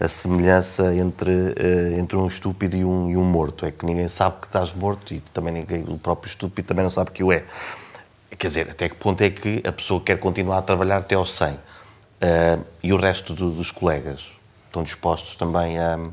[0.00, 3.64] a semelhança entre, uh, entre um estúpido e um, e um morto.
[3.64, 6.90] É que ninguém sabe que estás morto e também ninguém, o próprio estúpido também não
[6.90, 7.44] sabe que o é.
[8.40, 11.34] Quer dizer, até que ponto é que a pessoa quer continuar a trabalhar até aos
[11.34, 11.48] 100?
[11.48, 11.58] Uh,
[12.22, 14.40] eh, e o resto do, dos colegas?
[14.70, 16.12] estão dispostos também a, não,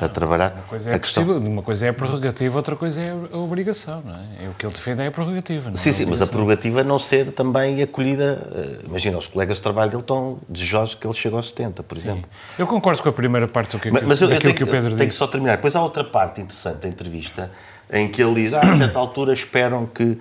[0.00, 0.52] a trabalhar.
[0.52, 1.24] Uma coisa, é a questão...
[1.24, 4.44] uma coisa é a prerrogativa, outra coisa é a obrigação, não é?
[4.44, 5.70] é o que ele defende é a prerrogativa.
[5.70, 8.48] Não sim, é sim, mas a prerrogativa não ser também acolhida.
[8.54, 11.96] Eh, imagina, os colegas de trabalho dele estão desejosos que ele chegue aos 70, por
[11.96, 12.02] sim.
[12.04, 12.30] exemplo.
[12.56, 14.66] Eu concordo com a primeira parte do que, mas, mas eu, eu tenho, que o
[14.68, 14.98] Pedro disse.
[14.98, 15.56] Tenho que só terminar.
[15.56, 17.50] Depois há outra parte interessante da entrevista
[17.90, 20.18] em que ele diz: ah, a certa altura esperam que,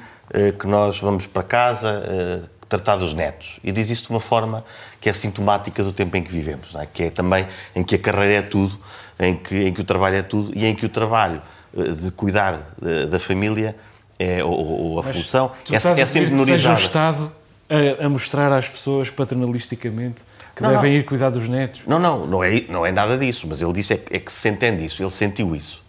[0.59, 3.59] que nós vamos para casa, eh, tratar dos netos.
[3.63, 4.65] E diz isso de uma forma
[4.99, 6.85] que é sintomática do tempo em que vivemos, é?
[6.85, 7.45] que é também
[7.75, 8.79] em que a carreira é tudo,
[9.19, 11.41] em que, em que o trabalho é tudo e em que o trabalho
[11.77, 13.75] eh, de cuidar eh, da família
[14.17, 16.57] é, ou, ou a Mas função é, é sempre minorizada.
[16.57, 17.31] seja o Estado
[17.69, 20.23] a, a, mostrar às pessoas paternalisticamente
[20.55, 20.99] que não, devem não.
[20.99, 21.81] ir cuidar dos netos.
[21.85, 24.31] Não, não, não é, não é nada disso, mas ele disse é que, é que
[24.31, 25.83] se entende isso, ele sentiu isso.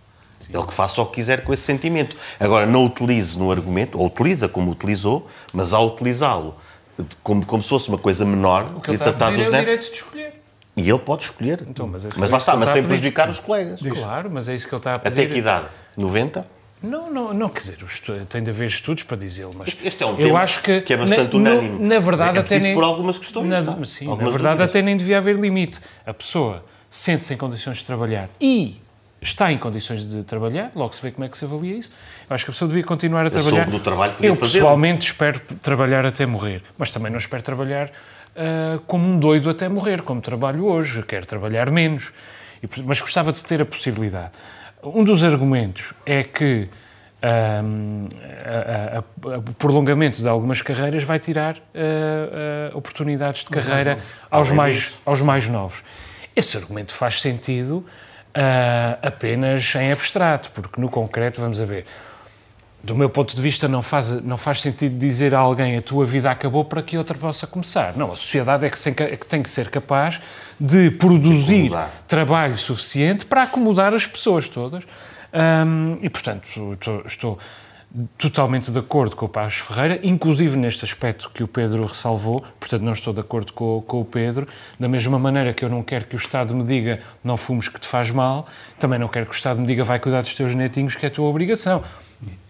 [0.53, 2.17] Ele que faça o que quiser com esse sentimento.
[2.39, 6.55] Agora, não utilize no argumento, ou utiliza como utilizou, mas ao utilizá-lo
[7.23, 9.59] como, como se fosse uma coisa menor o que ele e tratar dos é netos.
[9.59, 10.43] direito de escolher.
[10.77, 11.65] E ele pode escolher.
[11.69, 13.81] Então, mas, mas lá está, mas sem prejudicar os colegas.
[13.81, 15.23] Claro, mas é isso que ele está a pedir.
[15.23, 15.69] Até que idade?
[15.97, 16.47] 90?
[16.83, 17.79] Não, não, não, quer dizer,
[18.29, 20.83] tem de haver estudos para dizê-lo, mas este, este é um eu tema acho que,
[20.83, 21.79] que é bastante na, unânime.
[21.79, 23.49] Na, na verdade, é até nem, por algumas questões.
[23.49, 24.69] Na, sim, algumas na verdade, dúvidas.
[24.69, 25.81] até nem devia haver limite.
[26.05, 28.79] A pessoa sente-se em condições de trabalhar e
[29.21, 31.91] está em condições de trabalhar, logo se vê como é que se avalia isso.
[32.29, 33.67] Eu acho que a pessoa devia continuar a trabalhar.
[33.67, 39.07] Do trabalho eu pessoalmente espero trabalhar até morrer, mas também não espero trabalhar uh, como
[39.07, 41.03] um doido até morrer, como trabalho hoje.
[41.03, 42.13] Quero trabalhar menos,
[42.85, 44.33] mas gostava de ter a possibilidade.
[44.83, 46.69] Um dos argumentos é que
[47.27, 48.09] um,
[48.45, 53.99] a, a, a, o prolongamento de algumas carreiras vai tirar uh, oportunidades de carreira
[54.31, 55.83] aos mais, aos mais novos.
[56.35, 57.85] Esse argumento faz sentido
[58.37, 61.87] uh, apenas em abstrato, porque no concreto, vamos a ver,
[62.83, 66.07] do meu ponto de vista, não faz, não faz sentido dizer a alguém a tua
[66.07, 67.97] vida acabou para que outra possa começar.
[67.97, 70.21] Não, a sociedade é que, é tem que ser capaz
[70.61, 71.73] de produzir
[72.07, 74.85] trabalho suficiente para acomodar as pessoas todas.
[75.35, 77.39] Um, e, portanto, estou, estou
[78.19, 82.83] totalmente de acordo com o Paz Ferreira, inclusive neste aspecto que o Pedro ressalvou, portanto
[82.83, 84.47] não estou de acordo com, com, o Pedro,
[84.79, 87.81] da mesma maneira que eu não quero que o Estado me diga não fumes que
[87.81, 88.47] te faz mal,
[88.79, 91.09] também não quero que o Estado me diga vai cuidar dos teus netinhos que é
[91.09, 91.83] a tua obrigação.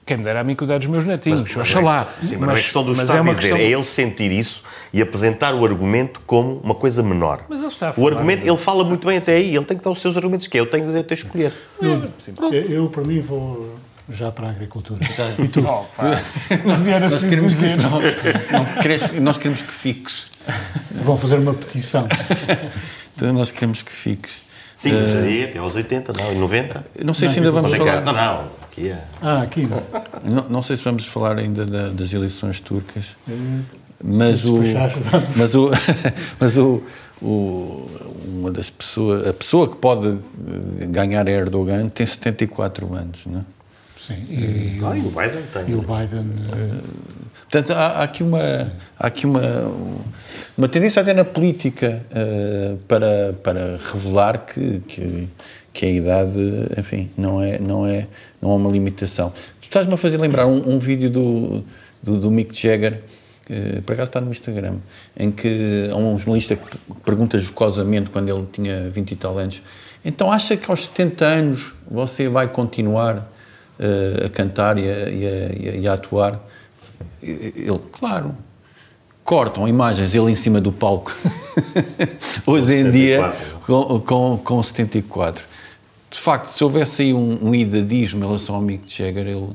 [0.04, 2.08] Quem me dera a mim cuidar dos meus netinhos, mas, oxalá.
[2.22, 3.58] Sim, mas, mas a questão do Estado é uma dizer, questão...
[3.58, 4.62] é ele sentir isso
[4.92, 7.40] e apresentar o argumento como uma coisa menor.
[7.48, 8.48] Mas ele está a falar O argumento, de...
[8.48, 10.60] ele fala muito bem até aí, ele tem que dar os seus argumentos, que é,
[10.60, 11.52] eu tenho o direito a escolher.
[11.82, 12.04] Eu,
[12.52, 13.74] eu, eu, para mim, vou
[14.08, 15.00] já para a agricultura.
[15.38, 15.64] E tu?
[15.66, 15.84] Oh,
[16.56, 20.26] Se não vier a nós queremos que, não, não, nós queremos que fiques.
[20.90, 22.06] Vão fazer uma petição.
[23.14, 24.46] então nós queremos que fiques.
[24.76, 26.86] Sim, mas uh, aí até aos 80, não, em 90.
[27.02, 28.00] Não sei não, se ainda vamos falar.
[28.02, 29.04] Não, não, aqui é.
[29.22, 29.82] Ah, aqui não.
[30.22, 30.48] não.
[30.48, 33.16] Não sei se vamos falar ainda da, das eleições turcas.
[33.26, 33.62] Hum,
[34.04, 34.60] mas, o,
[35.34, 35.70] mas o.
[36.38, 36.82] Mas o.
[37.22, 37.90] o
[38.36, 40.18] uma das pessoas, a pessoa que pode
[40.90, 43.55] ganhar Erdogan tem 74 anos, não é?
[44.06, 44.24] Sim.
[44.30, 45.68] E, ah, e o Biden tem.
[45.68, 46.26] E o Biden.
[46.26, 46.82] Uh,
[47.50, 49.42] portanto, há, há, aqui uma, há aqui uma,
[50.56, 55.28] uma tendência até na política uh, para, para revelar que, que,
[55.72, 56.38] que, a idade,
[56.78, 58.06] enfim, não é, não é,
[58.40, 59.32] não é uma limitação.
[59.60, 61.64] Tu estás-me a fazer lembrar um, um vídeo do,
[62.00, 63.02] do, do Mick Jagger
[63.44, 64.74] que por acaso está no Instagram,
[65.16, 69.62] em que há um jornalista que pergunta jocosamente, quando ele tinha 20 e tal anos,
[70.04, 73.35] então acha que aos 70 anos você vai continuar uh,
[74.24, 76.40] a cantar e a, e, a, e a, atuar.
[77.22, 78.34] Ele, claro,
[79.26, 81.12] cortam imagens ele em cima do palco,
[82.46, 83.32] hoje em dia,
[83.66, 85.44] com, com, com 74.
[86.08, 89.48] De facto, se houvesse aí um, um idadismo em relação ao Mick Jagger ele,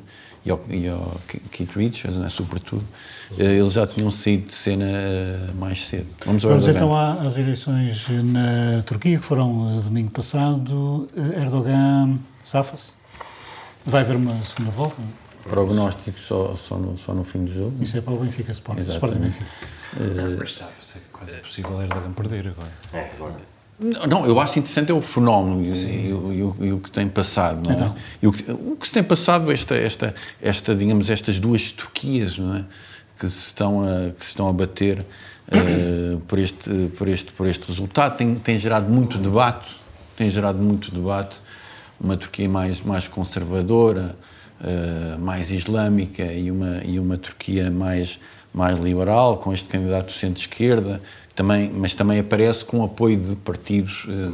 [0.45, 1.17] e, ao, e ao
[1.49, 2.83] Keith Richards, né, sobretudo,
[3.31, 6.07] uh, eles já tinham saído de cena uh, mais cedo.
[6.25, 11.07] Vamos, Vamos então às eleições na Turquia, que foram domingo passado.
[11.15, 13.00] Erdogan safa-se?
[13.85, 14.97] Vai haver uma segunda volta?
[15.43, 17.73] Prognóstico só, só, no, só no fim do jogo.
[17.81, 18.79] Isso é para o Benfica Sport.
[18.79, 19.45] Sporting Benfica.
[19.97, 22.71] Uh, é quase possível Erdogan perder agora.
[22.93, 23.35] É, agora.
[24.07, 27.07] Não, eu acho interessante é o fenómeno e, e, e, o, e, o, que tem
[27.07, 27.75] passado, não é?
[27.75, 27.95] Então.
[28.21, 32.37] E o, que, o que se tem passado, esta, esta, esta, digamos, estas duas Turquias,
[32.37, 32.65] não é?
[33.17, 37.47] Que se estão a, que se estão a bater uh, por, este, por, este, por
[37.47, 39.75] este resultado, tem, tem gerado muito debate,
[40.15, 41.41] tem gerado muito debate
[42.01, 44.15] uma Turquia mais, mais conservadora,
[44.59, 48.19] uh, mais islâmica e uma, e uma Turquia mais,
[48.53, 51.01] mais liberal, com este candidato centro-esquerda,
[51.35, 54.31] também, mas também aparece com apoio de partidos uh,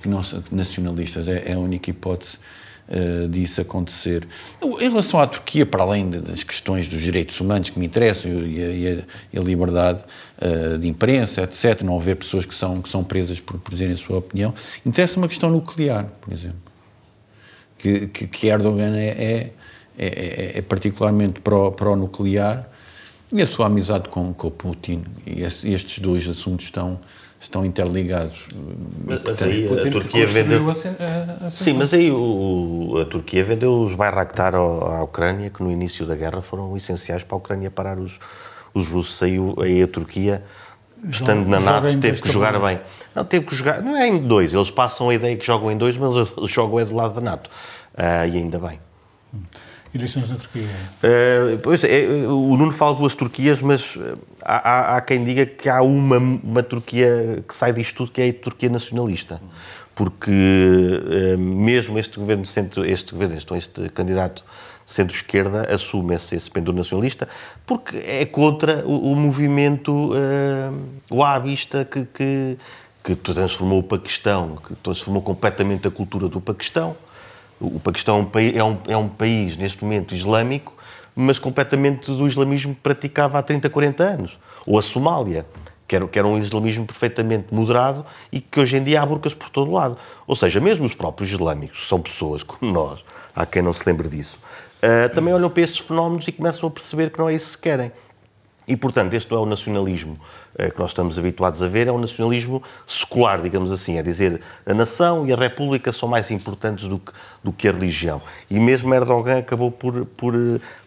[0.00, 0.42] nacionalistas.
[0.50, 1.28] nacionalistas.
[1.28, 2.38] É, é, a única hipótese
[2.88, 4.26] uh, disso acontecer.
[4.60, 8.62] Em relação à Turquia, para além das questões dos direitos humanos que me interessam e
[8.62, 10.02] a, e e a liberdade
[10.40, 13.94] uh, de imprensa, etc., não haver pessoas que são, que são presas por, por dizerem
[13.94, 14.54] a sua opinião,
[14.84, 16.61] interessa uma questão nuclear, por exemplo
[17.82, 19.50] que, que, que Erdogan é, é,
[19.98, 22.72] é, é particularmente pró-nuclear pró
[23.32, 25.04] e a sua amizade com, com Putin.
[25.26, 27.00] E estes dois assuntos estão,
[27.40, 28.46] estão interligados.
[29.04, 30.70] Mas, portanto, aí a Turquia vendeu.
[30.70, 35.62] A, a, a Sim, mas aí o, a Turquia vendeu os Bayraktar à Ucrânia, que
[35.62, 38.18] no início da guerra foram essenciais para a Ucrânia parar os,
[38.72, 40.44] os russos saiu aí a Turquia
[41.08, 42.80] estando na NATO, teve que jogar bem.
[43.14, 45.76] Não, teve que jogar, não é em dois, eles passam a ideia que jogam em
[45.76, 47.50] dois, mas eles jogam é do lado da NATO.
[47.94, 48.78] Uh, e ainda bem.
[49.94, 50.62] Eleições na Turquia?
[50.62, 53.98] Uh, pois é, o Nuno fala duas Turquias, mas
[54.42, 58.22] há, há, há, quem diga que há uma, uma Turquia que sai disto tudo, que
[58.22, 59.40] é a Turquia nacionalista.
[59.94, 64.42] Porque uh, mesmo este governo, este governo, este, este candidato
[64.86, 67.28] centro-esquerda assume esse, esse pendor nacionalista
[67.64, 72.58] porque é contra o, o movimento uh, que, que,
[73.02, 76.96] que transformou o Paquistão, que transformou completamente a cultura do Paquistão
[77.62, 80.74] o Paquistão é um, país, é, um, é um país, neste momento, islâmico,
[81.14, 84.38] mas completamente do islamismo que praticava há 30, 40 anos.
[84.66, 85.46] Ou a Somália,
[85.86, 89.32] que era, que era um islamismo perfeitamente moderado e que hoje em dia há burcas
[89.32, 89.96] por todo lado.
[90.26, 93.04] Ou seja, mesmo os próprios islâmicos, são pessoas como nós,
[93.34, 94.38] há quem não se lembre disso,
[94.82, 97.64] uh, também olham para esses fenómenos e começam a perceber que não é isso que
[97.64, 97.92] querem.
[98.66, 100.16] E, portanto, este não é o nacionalismo
[100.56, 104.40] eh, que nós estamos habituados a ver, é o nacionalismo secular, digamos assim, é dizer,
[104.64, 107.12] a nação e a república são mais importantes do que,
[107.42, 108.22] do que a religião.
[108.48, 110.34] E mesmo Erdogan acabou por, por,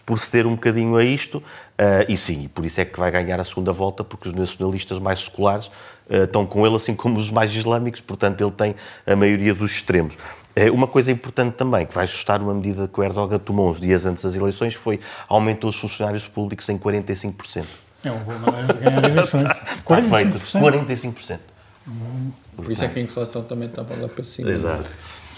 [0.05, 3.39] por ceder um bocadinho a isto, uh, e sim, por isso é que vai ganhar
[3.41, 5.69] a segunda volta, porque os nacionalistas mais seculares
[6.09, 8.75] estão com ele, assim como os mais islâmicos, portanto, ele tem
[9.05, 10.15] a maioria dos extremos.
[10.55, 13.81] É uma coisa importante também, que vai ajustar uma medida que o Erdogan tomou uns
[13.81, 17.65] dias antes das eleições, foi aumentou os funcionários públicos em 45%.
[18.05, 19.43] É uma boa maneira de ganhar eleições.
[19.85, 20.61] 45%?
[20.61, 21.39] 45%.
[21.87, 24.49] Hum, por isso é que a inflação também está lá para cima.
[24.49, 24.89] Exato.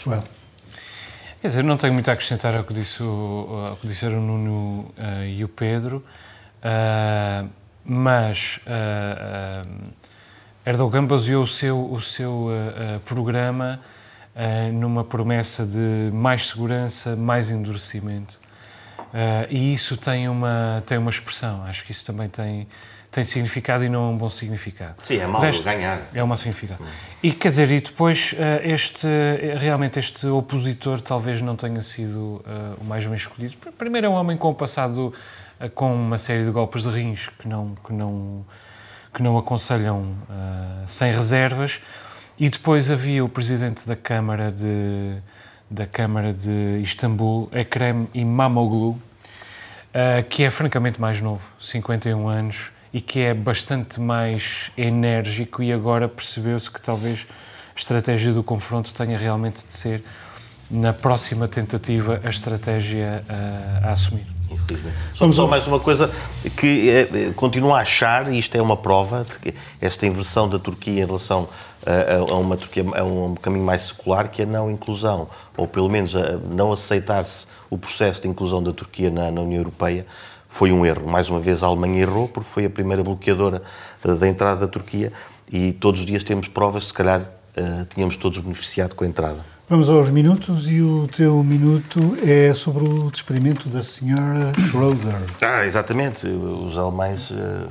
[0.03, 0.23] Joel.
[1.41, 4.21] Quer dizer, não tenho muito a acrescentar ao que, disse o, ao que disseram o
[4.21, 6.03] Nuno uh, e o Pedro,
[6.63, 7.49] uh,
[7.85, 9.67] mas uh,
[10.65, 12.49] Erdogan baseou o seu, o seu
[13.05, 13.79] programa
[14.37, 18.39] uh, numa promessa de mais segurança, mais endurecimento.
[19.07, 22.67] Uh, e isso tem uma, tem uma expressão, acho que isso também tem,
[23.09, 24.95] tem significado e não é um bom significado.
[24.99, 26.01] Sim, é mau resto, ganhar.
[26.13, 26.83] É um mau significado.
[26.83, 26.87] Hum.
[27.23, 29.07] E quer dizer, e depois uh, este,
[29.57, 33.55] realmente este opositor talvez não tenha sido uh, o mais bem escolhido.
[33.77, 35.13] Primeiro é um homem com passado
[35.59, 38.45] uh, com uma série de golpes de rins que não, que não,
[39.13, 40.15] que não aconselham
[40.85, 41.81] sem reservas.
[42.39, 45.17] E depois havia o presidente da Câmara de,
[45.71, 48.99] da Câmara de Istambul, Ekrem Imamoglu, uh,
[50.29, 56.07] que é francamente mais novo, 51 anos, e que é bastante mais enérgico e agora
[56.07, 57.25] percebeu-se que talvez
[57.75, 60.03] a estratégia do confronto tenha realmente de ser,
[60.69, 64.37] na próxima tentativa, a estratégia uh, a assumir.
[65.19, 66.11] Vamos só mais uma coisa
[66.55, 70.59] que é, continuo a achar, e isto é uma prova, de que esta inversão da
[70.59, 71.49] Turquia em relação
[71.87, 75.89] a, a, uma Turquia, a um caminho mais secular que a não inclusão, ou pelo
[75.89, 80.05] menos a não aceitar-se o processo de inclusão da Turquia na, na, União Europeia,
[80.49, 81.07] foi um erro.
[81.07, 83.61] Mais uma vez a Alemanha errou, porque foi a primeira bloqueadora
[84.03, 85.11] eh, da entrada da Turquia
[85.51, 89.39] e todos os dias temos provas, se calhar uh, tínhamos todos beneficiado com a entrada.
[89.69, 95.15] Vamos aos minutos e o teu minuto é sobre o despedimento da senhora Schroeder.
[95.41, 96.25] Ah, exatamente.
[96.25, 97.67] Os alemães uh,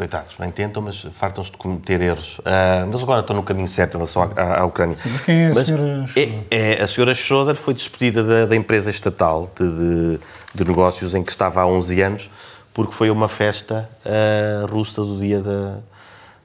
[0.00, 2.38] coitados, bem tentam, mas fartam-se de cometer erros.
[2.38, 4.96] Uh, mas agora estão no caminho certo em relação à, à, à Ucrânia.
[4.96, 6.44] Sim, mas quem é a mas senhora Schroeder?
[6.50, 10.20] É, é, a senhora Schroeder foi despedida da, da empresa estatal de, de,
[10.54, 12.30] de, negócios em que estava há 11 anos,
[12.72, 15.76] porque foi uma festa uh, russa do dia da,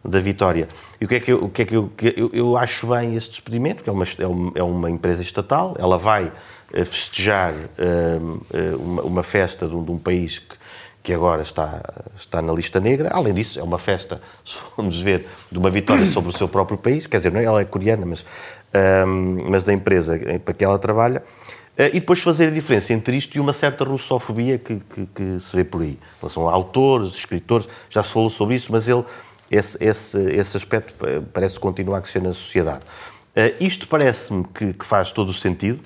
[0.03, 0.67] da vitória.
[0.99, 3.15] E o que é que eu, o que é que eu, eu, eu acho bem
[3.15, 4.05] esse despedimento, que é uma,
[4.53, 6.29] é uma empresa estatal, ela vai
[6.73, 10.57] eh, festejar uh, uma, uma, festa de um, de um país que
[11.05, 11.83] que agora está,
[12.17, 13.11] está na lista negra.
[13.13, 16.77] Além disso, é uma festa, se formos ver, de uma vitória sobre o seu próprio
[16.79, 18.25] país, quer dizer, não é, ela é coreana, mas,
[19.07, 21.23] um, mas da empresa para que ela trabalha.
[21.77, 25.39] Uh, e depois fazer a diferença entre isto e uma certa russofobia que, que, que
[25.39, 25.91] se vê por aí.
[25.91, 29.03] Em relação a autores, escritores, já se falou sobre isso, mas ele,
[29.51, 30.95] esse, esse, esse aspecto
[31.31, 32.81] parece continuar a crescer na sociedade.
[33.35, 35.81] Uh, isto parece-me que, que faz todo o sentido,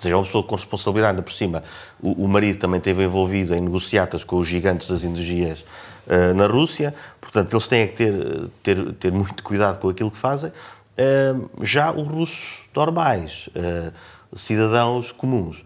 [0.00, 1.62] ou seja, uma pessoa com responsabilidade, ainda por cima,
[2.00, 5.60] o, o marido também esteve envolvido em negociatas com os gigantes das energias
[6.06, 10.16] uh, na Rússia, portanto, eles têm que ter, ter, ter muito cuidado com aquilo que
[10.16, 10.50] fazem.
[10.50, 13.92] Uh, já os russos normais, uh,
[14.38, 15.62] cidadãos comuns,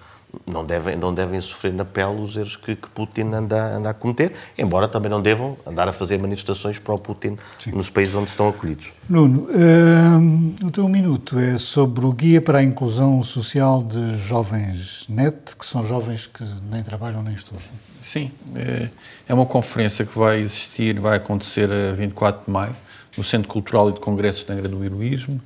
[0.46, 3.94] não devem, não devem sofrer na pele os erros que, que Putin anda, anda, a
[3.94, 7.72] cometer, embora também não devam andar a fazer manifestações para o Putin Sim.
[7.72, 8.92] nos países onde estão acolhidos.
[9.08, 15.06] Nuno, uh, o teu minuto é sobre o Guia para a Inclusão Social de Jovens
[15.08, 17.62] NET, que são jovens que nem trabalham nem estudam.
[18.02, 18.88] Sim, é,
[19.28, 22.76] é uma conferência que vai existir, vai acontecer a 24 de maio,
[23.16, 25.40] no Centro Cultural e de Congressos da Angra do Heroísmo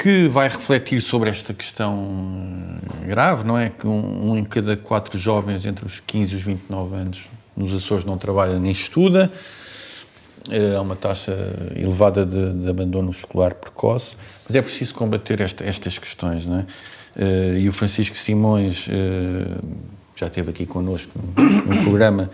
[0.00, 2.08] que vai refletir sobre esta questão
[3.06, 3.68] grave, não é?
[3.68, 7.74] Que um, um, em cada quatro jovens entre os 15 e os 29 anos nos
[7.74, 9.30] Açores não trabalha nem estuda.
[10.50, 11.36] Eh, há uma taxa
[11.76, 16.46] elevada de, de, abandono escolar precoce, mas é preciso combater esta, estas questões.
[16.46, 16.66] Não é?
[17.16, 18.88] Eh, e o Francisco Simões
[20.16, 21.12] já esteve aqui connosco
[21.66, 22.30] no, programa,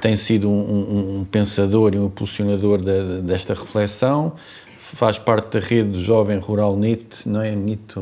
[0.00, 4.32] tem sido um, um, um, pensador e um impulsionador de, desta reflexão,
[4.96, 7.54] faz parte da rede do Jovem Rural NIT, não é?
[7.54, 7.94] NIT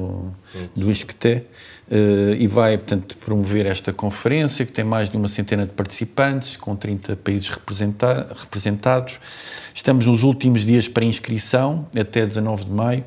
[0.74, 1.44] do ISCTE,
[1.88, 6.56] Uh, e vai, portanto, promover esta conferência que tem mais de uma centena de participantes,
[6.56, 9.20] com 30 países representa representados.
[9.72, 13.04] Estamos nos últimos dias para inscrição, até 19 de maio.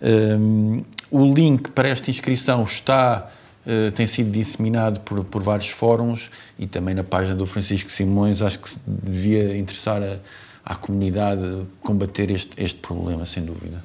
[0.00, 3.30] Uh, o link para esta inscrição está
[3.64, 8.42] Uh, tem sido disseminado por, por vários fóruns e também na página do Francisco Simões.
[8.42, 10.16] Acho que devia interessar a,
[10.64, 13.82] à comunidade combater este, este problema, sem dúvida.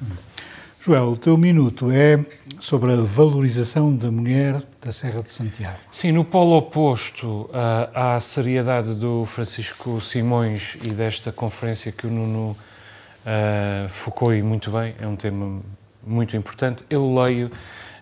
[0.80, 2.24] Joel, o teu minuto é
[2.60, 5.78] sobre a valorização da mulher da Serra de Santiago.
[5.90, 7.50] Sim, no polo oposto uh,
[7.92, 14.70] à seriedade do Francisco Simões e desta conferência que o Nuno uh, focou e muito
[14.70, 15.60] bem, é um tema
[16.06, 16.84] muito importante.
[16.88, 17.50] Eu leio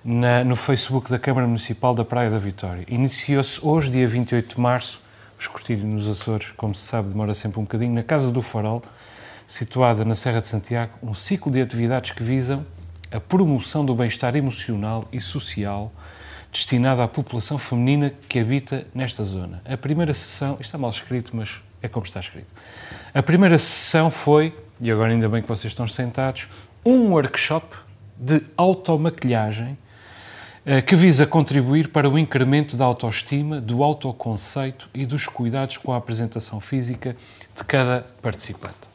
[0.04, 2.84] na, no Facebook da Câmara Municipal da Praia da Vitória.
[2.88, 5.00] Iniciou-se hoje, dia 28 de março,
[5.38, 8.82] o escrutínio nos Açores, como se sabe, demora sempre um bocadinho, na Casa do Farol,
[9.46, 12.66] situada na Serra de Santiago, um ciclo de atividades que visam
[13.12, 15.92] a promoção do bem-estar emocional e social
[16.50, 19.60] destinado à população feminina que habita nesta zona.
[19.64, 22.46] A primeira sessão, isto está mal escrito, mas é como está escrito.
[23.12, 26.48] A primeira sessão foi, e agora ainda bem que vocês estão sentados,
[26.84, 27.76] um workshop
[28.16, 29.76] de automaquilhagem
[30.84, 35.96] que visa contribuir para o incremento da autoestima, do autoconceito e dos cuidados com a
[35.96, 37.16] apresentação física
[37.54, 38.88] de cada participante.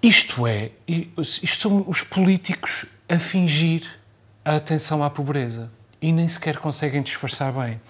[0.00, 3.82] Isto é, isto são os políticos a fingir
[4.44, 5.68] a atenção à pobreza
[6.00, 7.80] e nem sequer conseguem disfarçar bem.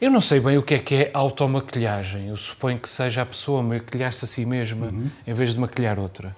[0.00, 2.28] Eu não sei bem o que é que é automaquilhagem.
[2.28, 5.10] Eu suponho que seja a pessoa maquilhar-se a si mesma uhum.
[5.26, 6.28] em vez de maquilhar outra.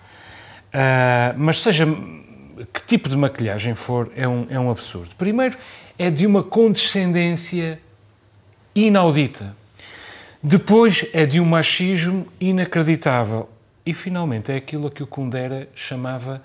[0.72, 1.84] Uh, mas seja
[2.66, 5.14] que tipo de maquilhagem for, é um, é um absurdo.
[5.16, 5.56] Primeiro,
[5.98, 7.80] é de uma condescendência
[8.74, 9.54] inaudita.
[10.42, 13.48] Depois, é de um machismo inacreditável.
[13.84, 16.42] E, finalmente, é aquilo a que o Kundera chamava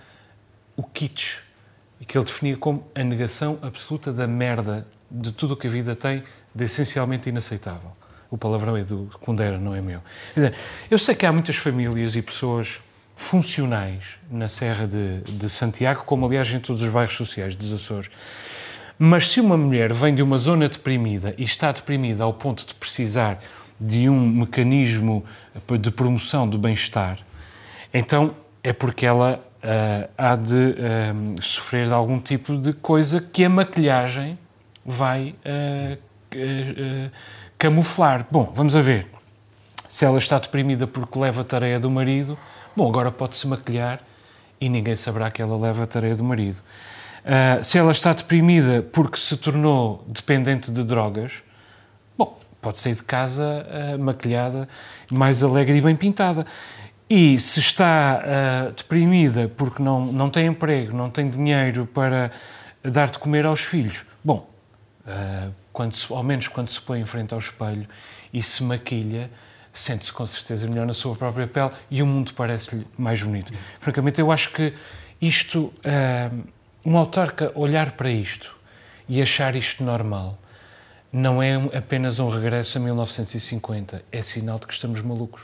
[0.76, 1.38] o kitsch,
[2.00, 5.70] e que ele definia como a negação absoluta da merda, de tudo o que a
[5.70, 7.92] vida tem, de essencialmente inaceitável.
[8.30, 10.02] O palavrão é do Kundera, não é meu.
[10.92, 12.82] Eu sei que há muitas famílias e pessoas
[13.16, 18.10] funcionais na Serra de, de, Santiago, como aliás em todos os bairros sociais dos Açores.
[19.00, 22.74] Mas se uma mulher vem de uma zona deprimida e está deprimida ao ponto de
[22.74, 23.40] precisar
[23.80, 25.24] de um mecanismo
[25.80, 27.20] de promoção do bem-estar,
[27.94, 33.44] então é porque ela uh, há de uh, sofrer de algum tipo de coisa que
[33.44, 34.38] a maquilhagem
[34.86, 35.98] vai uh,
[37.58, 38.26] camuflar.
[38.30, 39.08] Bom, vamos a ver.
[39.88, 42.38] Se ela está deprimida porque leva a tarefa do marido,
[42.76, 44.02] Bom, agora pode-se maquilhar
[44.60, 46.58] e ninguém saberá que ela leva a tarefa do marido.
[46.58, 51.42] Uh, se ela está deprimida porque se tornou dependente de drogas,
[52.18, 54.68] bom, pode sair de casa uh, maquilhada,
[55.10, 56.46] mais alegre e bem pintada.
[57.10, 62.30] E se está uh, deprimida porque não, não tem emprego, não tem dinheiro para
[62.84, 64.50] dar de comer aos filhos, bom,
[65.72, 67.88] quando se, ao menos quando se põe em frente ao espelho
[68.34, 69.30] e se maquilha,
[69.80, 73.52] sente-se com certeza melhor na sua própria pele e o mundo parece-lhe mais bonito.
[73.80, 74.74] Francamente, eu acho que
[75.22, 76.44] isto, uh,
[76.86, 78.56] um autarca olhar para isto
[79.08, 80.38] e achar isto normal,
[81.12, 85.44] não é apenas um regresso a 1950, é sinal de que estamos malucos.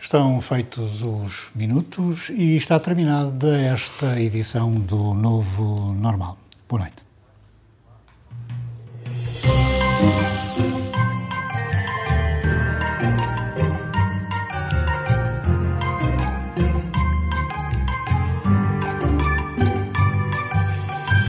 [0.00, 6.38] Estão feitos os minutos e está terminada esta edição do Novo Normal.
[6.68, 7.02] Boa noite.